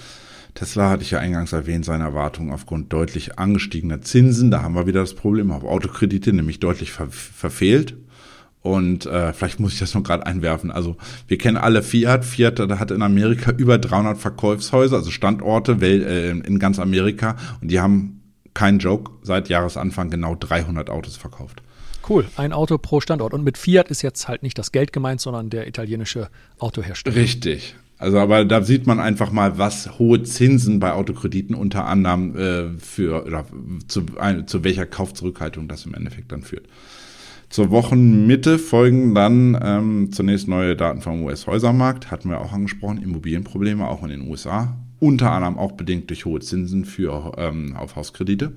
[0.55, 4.51] Tesla hatte ich ja eingangs erwähnt, seine Erwartungen aufgrund deutlich angestiegener Zinsen.
[4.51, 7.97] Da haben wir wieder das Problem auf Autokredite, nämlich deutlich ver verfehlt.
[8.63, 10.71] Und äh, vielleicht muss ich das noch gerade einwerfen.
[10.71, 10.97] Also
[11.29, 12.25] wir kennen alle Fiat.
[12.25, 17.37] Fiat hat in Amerika über 300 Verkaufshäuser, also Standorte äh, in ganz Amerika.
[17.61, 18.23] Und die haben,
[18.55, 21.63] kein Joke, seit Jahresanfang genau 300 Autos verkauft.
[22.09, 23.35] Cool, ein Auto pro Standort.
[23.35, 27.17] Und mit Fiat ist jetzt halt nicht das Geld gemeint, sondern der italienische Autohersteller.
[27.17, 27.75] Richtig.
[28.05, 32.79] Also, aber da sieht man einfach mal, was hohe Zinsen bei Autokrediten unter anderem äh,
[32.79, 33.47] für oder
[33.89, 36.67] zu, ein, zu welcher Kaufzurückhaltung das im Endeffekt dann führt.
[37.49, 43.89] Zur Wochenmitte folgen dann ähm, zunächst neue Daten vom US-Häusermarkt, hatten wir auch angesprochen, Immobilienprobleme
[43.89, 48.53] auch in den USA, unter anderem auch bedingt durch hohe Zinsen für ähm, auf Hauskredite,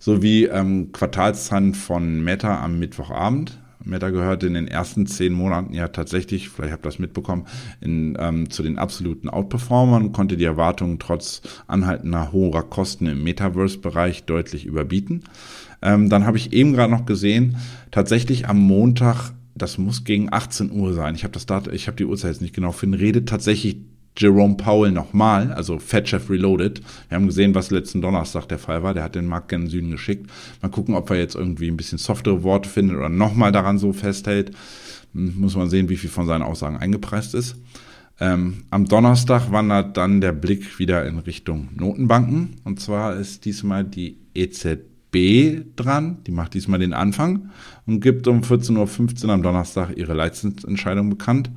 [0.00, 3.56] sowie ähm, Quartalszahlen von Meta am Mittwochabend.
[3.84, 7.46] Meta gehört in den ersten zehn Monaten ja tatsächlich, vielleicht habt ihr das mitbekommen,
[7.80, 14.24] in, ähm, zu den absoluten Outperformern, konnte die Erwartungen trotz anhaltender hoher Kosten im Metaverse-Bereich
[14.24, 15.24] deutlich überbieten.
[15.82, 17.56] Ähm, dann habe ich eben gerade noch gesehen,
[17.90, 21.14] tatsächlich am Montag, das muss gegen 18 Uhr sein.
[21.14, 23.78] Ich habe das Datum, ich habe die Uhrzeit jetzt nicht genau finden, redet tatsächlich
[24.16, 26.82] Jerome Powell nochmal, also Fed Chef Reloaded.
[27.08, 28.92] Wir haben gesehen, was letzten Donnerstag der Fall war.
[28.92, 30.30] Der hat den Markt den Süden geschickt.
[30.60, 33.92] Mal gucken, ob er jetzt irgendwie ein bisschen softere Worte findet oder nochmal daran so
[33.92, 34.54] festhält.
[35.14, 37.56] Hm, muss man sehen, wie viel von seinen Aussagen eingepreist ist.
[38.18, 42.56] Ähm, am Donnerstag wandert dann der Blick wieder in Richtung Notenbanken.
[42.64, 46.18] Und zwar ist diesmal die EZB dran.
[46.26, 47.50] Die macht diesmal den Anfang
[47.86, 51.50] und gibt um 14.15 Uhr am Donnerstag ihre Leitzinsentscheidung bekannt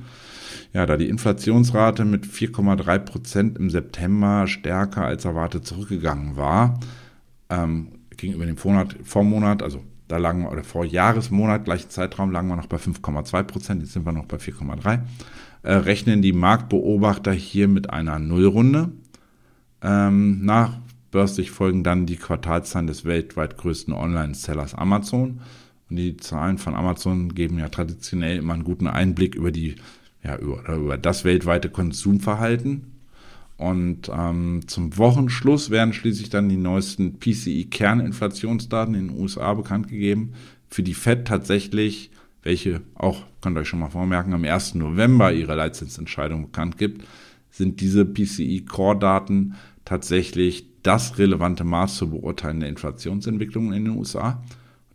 [0.74, 6.80] ja, da die Inflationsrate mit 4,3 Prozent im September stärker als erwartet zurückgegangen war,
[7.48, 12.48] ähm, gegenüber dem Vormonat, Vormonat, also da lagen wir, oder vor Jahresmonat, gleichen Zeitraum, lagen
[12.48, 15.00] wir noch bei 5,2 Prozent, jetzt sind wir noch bei 4,3%,
[15.62, 18.90] äh, rechnen die Marktbeobachter hier mit einer Nullrunde.
[19.80, 25.40] Ähm, nachbörslich folgen dann die Quartalszahlen des weltweit größten Online-Sellers Amazon.
[25.88, 29.76] Und die Zahlen von Amazon geben ja traditionell immer einen guten Einblick über die
[30.24, 32.92] ja, über, über das weltweite Konsumverhalten.
[33.56, 40.32] Und ähm, zum Wochenschluss werden schließlich dann die neuesten PCI-Kerninflationsdaten in den USA bekannt gegeben.
[40.68, 42.10] Für die FED tatsächlich,
[42.42, 44.74] welche auch, könnt ihr euch schon mal vormerken, am 1.
[44.74, 47.04] November ihre Leitzinsentscheidung bekannt gibt,
[47.50, 54.42] sind diese PCI-Core-Daten tatsächlich das relevante Maß zur Beurteilung der Inflationsentwicklung in den USA.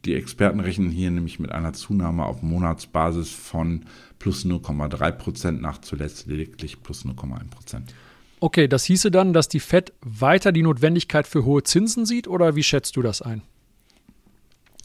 [0.05, 3.85] Die Experten rechnen hier nämlich mit einer Zunahme auf Monatsbasis von
[4.17, 7.93] plus 0,3 Prozent, nach zuletzt lediglich plus 0,1 Prozent.
[8.39, 12.55] Okay, das hieße dann, dass die Fed weiter die Notwendigkeit für hohe Zinsen sieht oder
[12.55, 13.41] wie schätzt du das ein?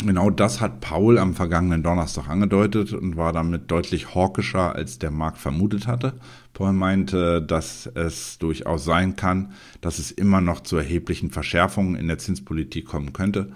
[0.04, 5.12] Genau das hat Paul am vergangenen Donnerstag angedeutet und war damit deutlich hawkischer, als der
[5.12, 6.14] Markt vermutet hatte.
[6.52, 12.08] Paul meinte, dass es durchaus sein kann, dass es immer noch zu erheblichen Verschärfungen in
[12.08, 13.52] der Zinspolitik kommen könnte.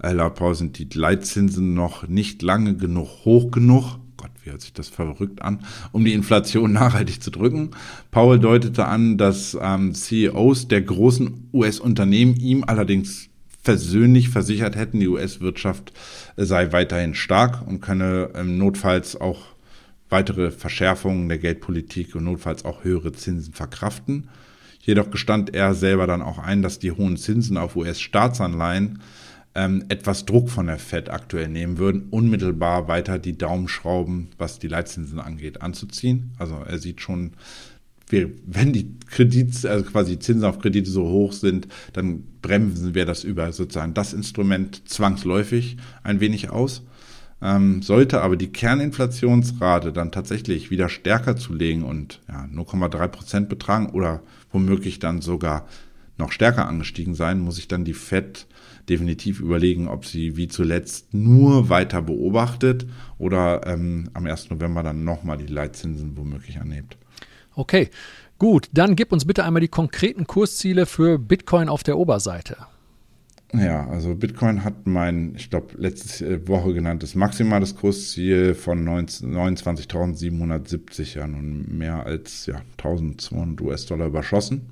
[0.00, 4.88] Paul sind die Leitzinsen noch nicht lange genug hoch genug, Gott, wie hört sich das
[4.88, 5.60] verrückt an,
[5.92, 7.70] um die Inflation nachhaltig zu drücken.
[8.10, 13.28] Paul deutete an, dass ähm, CEOs der großen US-Unternehmen ihm allerdings
[13.62, 15.92] persönlich versichert hätten, die US-Wirtschaft
[16.36, 19.38] sei weiterhin stark und könne ähm, notfalls auch
[20.08, 24.28] weitere Verschärfungen der Geldpolitik und notfalls auch höhere Zinsen verkraften.
[24.80, 29.00] Jedoch gestand er selber dann auch ein, dass die hohen Zinsen auf US-Staatsanleihen
[29.54, 34.68] ähm, etwas Druck von der Fed aktuell nehmen würden, unmittelbar weiter die Daumenschrauben, was die
[34.68, 36.32] Leitzinsen angeht, anzuziehen.
[36.38, 37.32] Also er sieht schon,
[38.10, 43.24] wenn die Kredits, also quasi Zinsen auf Kredite so hoch sind, dann bremsen wir das
[43.24, 46.82] über sozusagen das Instrument zwangsläufig ein wenig aus.
[47.42, 53.90] Ähm, sollte aber die Kerninflationsrate dann tatsächlich wieder stärker zulegen und ja, 0,3 Prozent betragen
[53.90, 54.22] oder
[54.52, 55.66] womöglich dann sogar
[56.20, 58.46] noch stärker angestiegen sein, muss sich dann die Fed
[58.88, 62.86] definitiv überlegen, ob sie wie zuletzt nur weiter beobachtet
[63.18, 64.50] oder ähm, am 1.
[64.50, 66.96] November dann nochmal die Leitzinsen womöglich anhebt.
[67.54, 67.90] Okay,
[68.38, 68.68] gut.
[68.72, 72.56] Dann gib uns bitte einmal die konkreten Kursziele für Bitcoin auf der Oberseite.
[73.52, 81.26] Ja, also Bitcoin hat mein, ich glaube, letzte Woche genanntes maximales Kursziel von 29.770, ja
[81.26, 84.70] nun mehr als ja, 1.200 US-Dollar überschossen.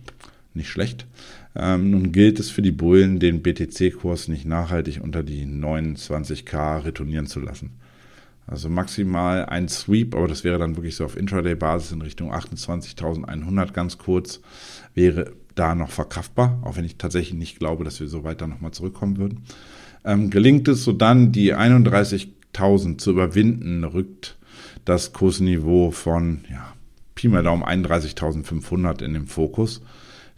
[0.55, 1.09] Nicht schlecht.
[1.57, 7.27] Ähm, nun gilt es für die Bullen, den BTC-Kurs nicht nachhaltig unter die 29k retournieren
[7.27, 7.73] zu lassen.
[8.47, 13.73] Also maximal ein Sweep, aber das wäre dann wirklich so auf Intraday-Basis in Richtung 28.100
[13.73, 14.41] ganz kurz,
[14.95, 18.71] wäre da noch verkraftbar, auch wenn ich tatsächlich nicht glaube, dass wir so weiter nochmal
[18.71, 19.43] zurückkommen würden.
[20.05, 24.39] Ähm, gelingt es so dann, die 31.000 zu überwinden, rückt
[24.87, 26.73] das Kursniveau von ja,
[27.15, 29.83] Pi mal Daumen 31.500 in den Fokus.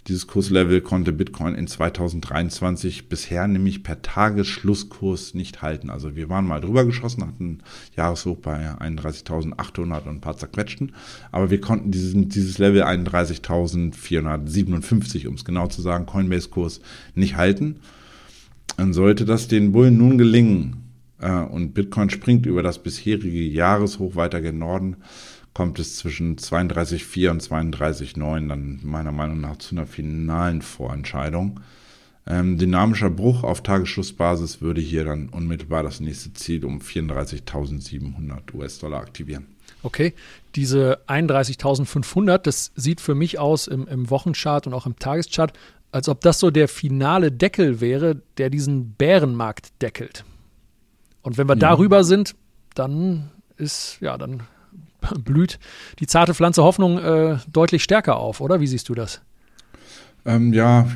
[0.09, 5.91] Dieses Kurslevel konnte Bitcoin in 2023 bisher nämlich per Tagesschlusskurs nicht halten.
[5.91, 7.59] Also wir waren mal drüber geschossen, hatten
[7.97, 10.93] Jahreshoch bei 31.800 und ein paar zerquetschten,
[11.33, 16.81] aber wir konnten diesen, dieses Level 31.457, um es genau zu sagen, Coinbase-Kurs
[17.15, 17.81] nicht halten.
[18.77, 20.91] Dann sollte das den Bullen nun gelingen
[21.21, 24.97] äh, und Bitcoin springt über das bisherige Jahreshoch weiter gen Norden,
[25.55, 31.61] kommt es zwischen 32,4 und 32,9 dann meiner Meinung nach zu einer finalen Vorentscheidung.
[32.27, 39.01] Ähm, dynamischer Bruch auf Tagesschlussbasis würde hier dann unmittelbar das nächste Ziel um 34.700 US-Dollar
[39.01, 39.47] aktivieren.
[39.83, 40.15] Okay,
[40.55, 45.59] diese 31.500, das sieht für mich aus im, im Wochenchart und auch im Tageschart,
[45.91, 50.25] als ob das so der finale Deckel wäre, der diesen Bärenmarkt deckelt.
[51.23, 51.61] Und wenn wir ja.
[51.61, 52.37] darüber sind,
[52.75, 54.43] dann ist, ja, dann
[55.25, 55.59] blüht
[55.99, 58.61] die zarte Pflanze Hoffnung äh, deutlich stärker auf, oder?
[58.61, 59.21] Wie siehst du das?
[60.27, 60.87] Ähm, ja,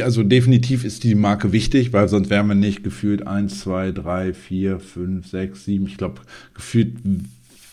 [0.00, 4.34] also definitiv ist die Marke wichtig, weil sonst wären wir nicht gefühlt 1, 2, 3,
[4.34, 6.22] 4, 5, 6, 7, ich glaube,
[6.54, 6.96] gefühlt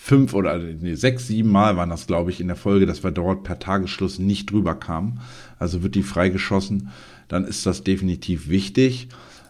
[0.04, 3.12] fünf oder nee, sechs, sieben Mal waren das, glaube ich, in der Folge, dass wir
[3.12, 5.20] dort per Tagesschluss nicht drüber kamen.
[5.60, 6.90] Also wird die freigeschossen,
[7.28, 9.10] dann ist das definitiv wichtig.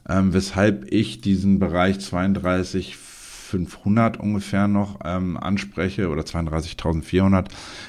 [0.10, 2.98] Ähm, weshalb ich diesen Bereich 32,
[3.52, 7.48] 500 ungefähr noch ähm, anspreche oder 32.400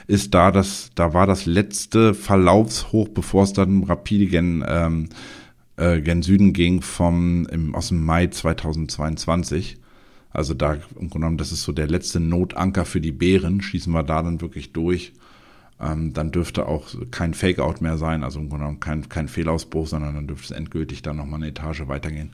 [0.08, 5.08] ist da das da war das letzte Verlaufshoch, bevor es dann rapide gen ähm,
[5.76, 9.78] äh, gen Süden ging vom im, aus dem Mai 2022.
[10.30, 13.60] Also da im genommen, das ist so der letzte Notanker für die Bären.
[13.60, 15.12] Schießen wir da dann wirklich durch,
[15.80, 19.86] ähm, dann dürfte auch kein Fake-out mehr sein, also im Grunde genommen kein, kein Fehlausbruch,
[19.86, 22.32] sondern dann dürfte es endgültig dann nochmal eine Etage weitergehen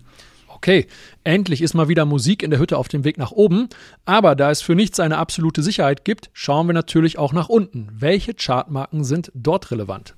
[0.59, 0.87] okay,
[1.23, 3.69] endlich ist mal wieder Musik in der Hütte auf dem Weg nach oben,
[4.05, 7.89] aber da es für nichts eine absolute Sicherheit gibt, schauen wir natürlich auch nach unten.
[7.93, 10.17] Welche Chartmarken sind dort relevant?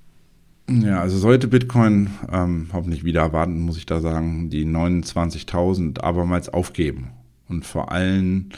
[0.70, 6.48] Ja, also sollte Bitcoin ähm, hoffentlich wieder erwarten, muss ich da sagen, die 29.000 abermals
[6.48, 7.10] aufgeben
[7.48, 8.48] und vor allem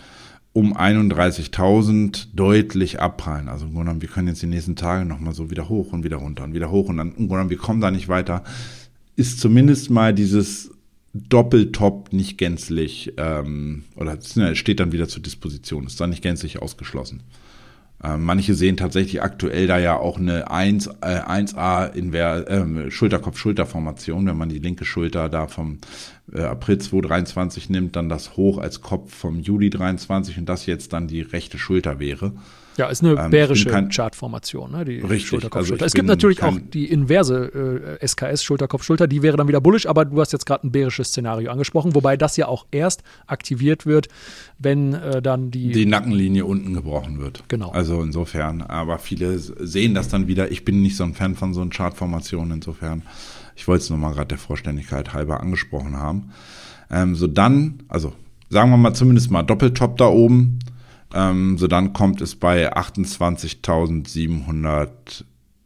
[0.53, 3.49] um 31.000 deutlich abprallen.
[3.49, 6.19] Also im Grunde wir können jetzt die nächsten Tage nochmal so wieder hoch und wieder
[6.19, 8.45] runter und wieder hoch und dann im Grunde wir kommen da nicht weiter.
[9.17, 10.72] Ist zumindest mal dieses
[11.15, 14.19] Doppeltop nicht gänzlich, ähm, oder
[14.55, 17.23] steht dann wieder zur Disposition, ist dann nicht gänzlich ausgeschlossen.
[18.05, 22.91] Ähm, manche sehen tatsächlich aktuell da ja auch eine 1, äh, 1A in der äh,
[22.91, 25.79] Schulterkopf-Schulter-Formation, wenn man die linke Schulter da vom
[26.35, 30.93] äh, April 2023 nimmt, dann das Hoch als Kopf vom Juli 23 und das jetzt
[30.93, 32.33] dann die rechte Schulter wäre.
[32.77, 34.85] Ja, ist eine ähm, bärische Chartformation, ne?
[34.85, 35.85] die richtig, Schulterkopf-Schulter.
[35.85, 39.87] Also es gibt natürlich auch die inverse äh, SKS Schulterkopf-Schulter, die wäre dann wieder bullisch,
[39.87, 43.85] aber du hast jetzt gerade ein bärisches Szenario angesprochen, wobei das ja auch erst aktiviert
[43.85, 44.09] wird,
[44.59, 47.45] wenn äh, dann die die Nackenlinie unten gebrochen wird.
[47.49, 47.71] Genau.
[47.71, 50.51] Also insofern, aber viele sehen das dann wieder.
[50.51, 53.03] Ich bin nicht so ein Fan von so einer Chartformation, insofern.
[53.63, 56.33] Ich wollte es nur mal gerade der Vollständigkeit halber angesprochen haben.
[56.91, 58.13] Ähm, so dann, also
[58.51, 60.59] sagen wir mal zumindest mal Doppeltop da oben
[61.15, 64.89] ähm, so dann kommt es bei 28.700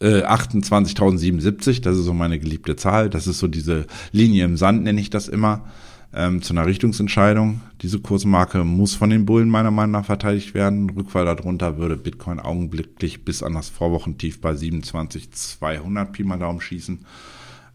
[0.01, 3.09] äh, 28.077, das ist so meine geliebte Zahl.
[3.09, 5.64] Das ist so diese Linie im Sand, nenne ich das immer,
[6.12, 7.61] ähm, zu einer Richtungsentscheidung.
[7.80, 10.90] Diese Kursmarke muss von den Bullen meiner Meinung nach verteidigt werden.
[10.90, 17.07] Rückfall darunter würde Bitcoin augenblicklich bis an das Vorwochentief bei 27.200 Pi mal Daumen schießen.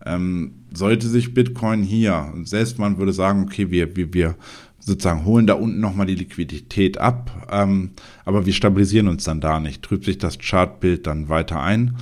[0.05, 4.35] Ähm, sollte sich Bitcoin hier, selbst man würde sagen, okay, wir, wir, wir
[4.79, 7.91] sozusagen holen da unten nochmal die Liquidität ab, ähm,
[8.25, 9.83] aber wir stabilisieren uns dann da nicht.
[9.83, 11.95] Trübt sich das Chartbild dann weiter ein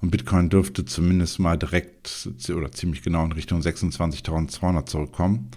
[0.00, 5.50] und Bitcoin dürfte zumindest mal direkt oder ziemlich genau in Richtung 26.200 zurückkommen.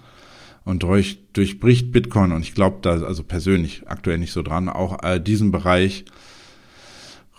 [0.65, 5.03] Und durch, durchbricht Bitcoin, und ich glaube da also persönlich aktuell nicht so dran, auch
[5.03, 6.05] äh, diesen Bereich,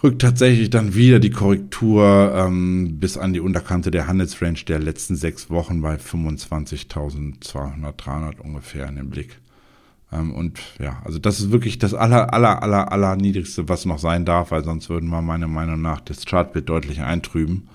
[0.02, 5.16] rückt tatsächlich dann wieder die Korrektur ähm, bis an die Unterkante der Handelsrange der letzten
[5.16, 9.38] sechs Wochen bei 25.200, 300 ungefähr in den Blick.
[10.12, 13.98] Ähm, und ja, also das ist wirklich das aller, aller, aller, aller niedrigste, was noch
[13.98, 17.68] sein darf, weil sonst würden wir meiner Meinung nach das Chartbild deutlich eintrüben.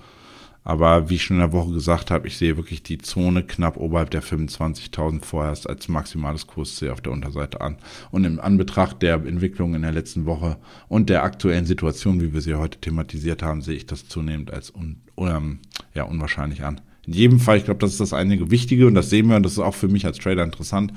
[0.66, 3.76] Aber wie ich schon in der Woche gesagt habe, ich sehe wirklich die Zone knapp
[3.76, 7.76] oberhalb der 25.000 vorerst als maximales Kursziel auf der Unterseite an.
[8.10, 10.56] Und im Anbetracht der Entwicklung in der letzten Woche
[10.88, 14.74] und der aktuellen Situation, wie wir sie heute thematisiert haben, sehe ich das zunehmend als
[14.74, 15.60] un, um,
[15.94, 16.80] ja, unwahrscheinlich an.
[17.06, 19.44] In jedem Fall, ich glaube, das ist das einige Wichtige und das sehen wir und
[19.44, 20.92] das ist auch für mich als Trader interessant.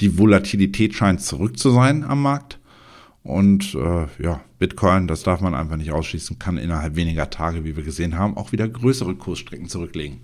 [0.00, 2.58] Die Volatilität scheint zurück zu sein am Markt.
[3.24, 7.76] Und äh, ja, Bitcoin, das darf man einfach nicht ausschließen, kann innerhalb weniger Tage, wie
[7.76, 10.20] wir gesehen haben, auch wieder größere Kursstrecken zurücklegen.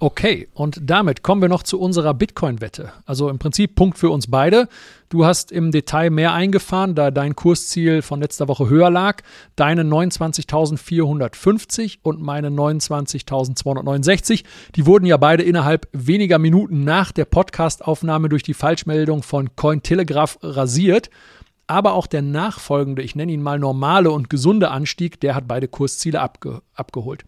[0.00, 2.92] Okay, und damit kommen wir noch zu unserer Bitcoin-Wette.
[3.04, 4.68] Also im Prinzip Punkt für uns beide.
[5.08, 9.22] Du hast im Detail mehr eingefahren, da dein Kursziel von letzter Woche höher lag.
[9.56, 14.44] Deine 29.450 und meine 29.269.
[14.76, 20.38] Die wurden ja beide innerhalb weniger Minuten nach der Podcastaufnahme durch die Falschmeldung von Cointelegraph
[20.42, 21.10] rasiert
[21.68, 25.68] aber auch der nachfolgende, ich nenne ihn mal normale und gesunde Anstieg, der hat beide
[25.68, 27.24] Kursziele abge abgeholt.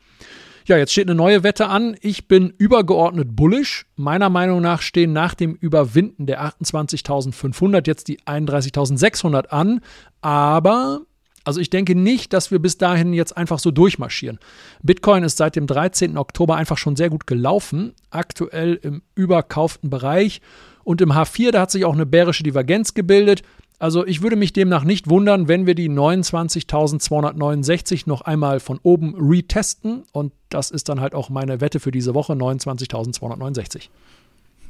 [0.66, 1.96] Ja, jetzt steht eine neue Wette an.
[2.00, 3.86] Ich bin übergeordnet bullish.
[3.96, 9.80] Meiner Meinung nach stehen nach dem Überwinden der 28.500 jetzt die 31.600 an.
[10.20, 11.00] Aber,
[11.44, 14.38] also ich denke nicht, dass wir bis dahin jetzt einfach so durchmarschieren.
[14.82, 16.16] Bitcoin ist seit dem 13.
[16.16, 17.94] Oktober einfach schon sehr gut gelaufen.
[18.10, 20.40] Aktuell im überkauften Bereich.
[20.84, 23.42] Und im H4, da hat sich auch eine bärische Divergenz gebildet.
[23.80, 29.14] Also ich würde mich demnach nicht wundern, wenn wir die 29.269 noch einmal von oben
[29.18, 30.02] retesten.
[30.12, 33.88] Und das ist dann halt auch meine Wette für diese Woche, 29.269.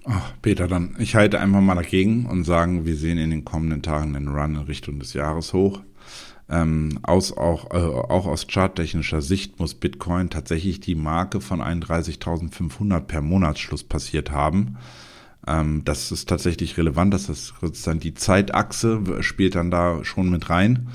[0.04, 3.82] Ach, Peter, dann ich halte einfach mal dagegen und sagen, wir sehen in den kommenden
[3.82, 5.80] Tagen einen Run in Richtung des Jahres hoch.
[6.48, 13.00] Ähm, aus, auch, äh, auch aus charttechnischer Sicht muss Bitcoin tatsächlich die Marke von 31.500
[13.00, 14.76] per Monatsschluss passiert haben.
[15.46, 20.50] Ähm, das ist tatsächlich relevant, dass das sozusagen die Zeitachse spielt dann da schon mit
[20.50, 20.88] rein.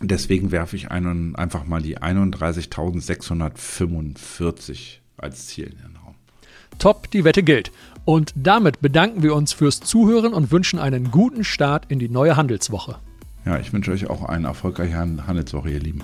[0.00, 6.14] Deswegen werfe ich einen, einfach mal die 31.645 als Ziel in den Raum.
[6.78, 7.70] Top, die Wette gilt.
[8.04, 12.36] Und damit bedanken wir uns fürs Zuhören und wünschen einen guten Start in die neue
[12.36, 12.96] Handelswoche.
[13.46, 16.02] Ja, ich wünsche euch auch eine erfolgreiche Handelswoche, ihr Lieben.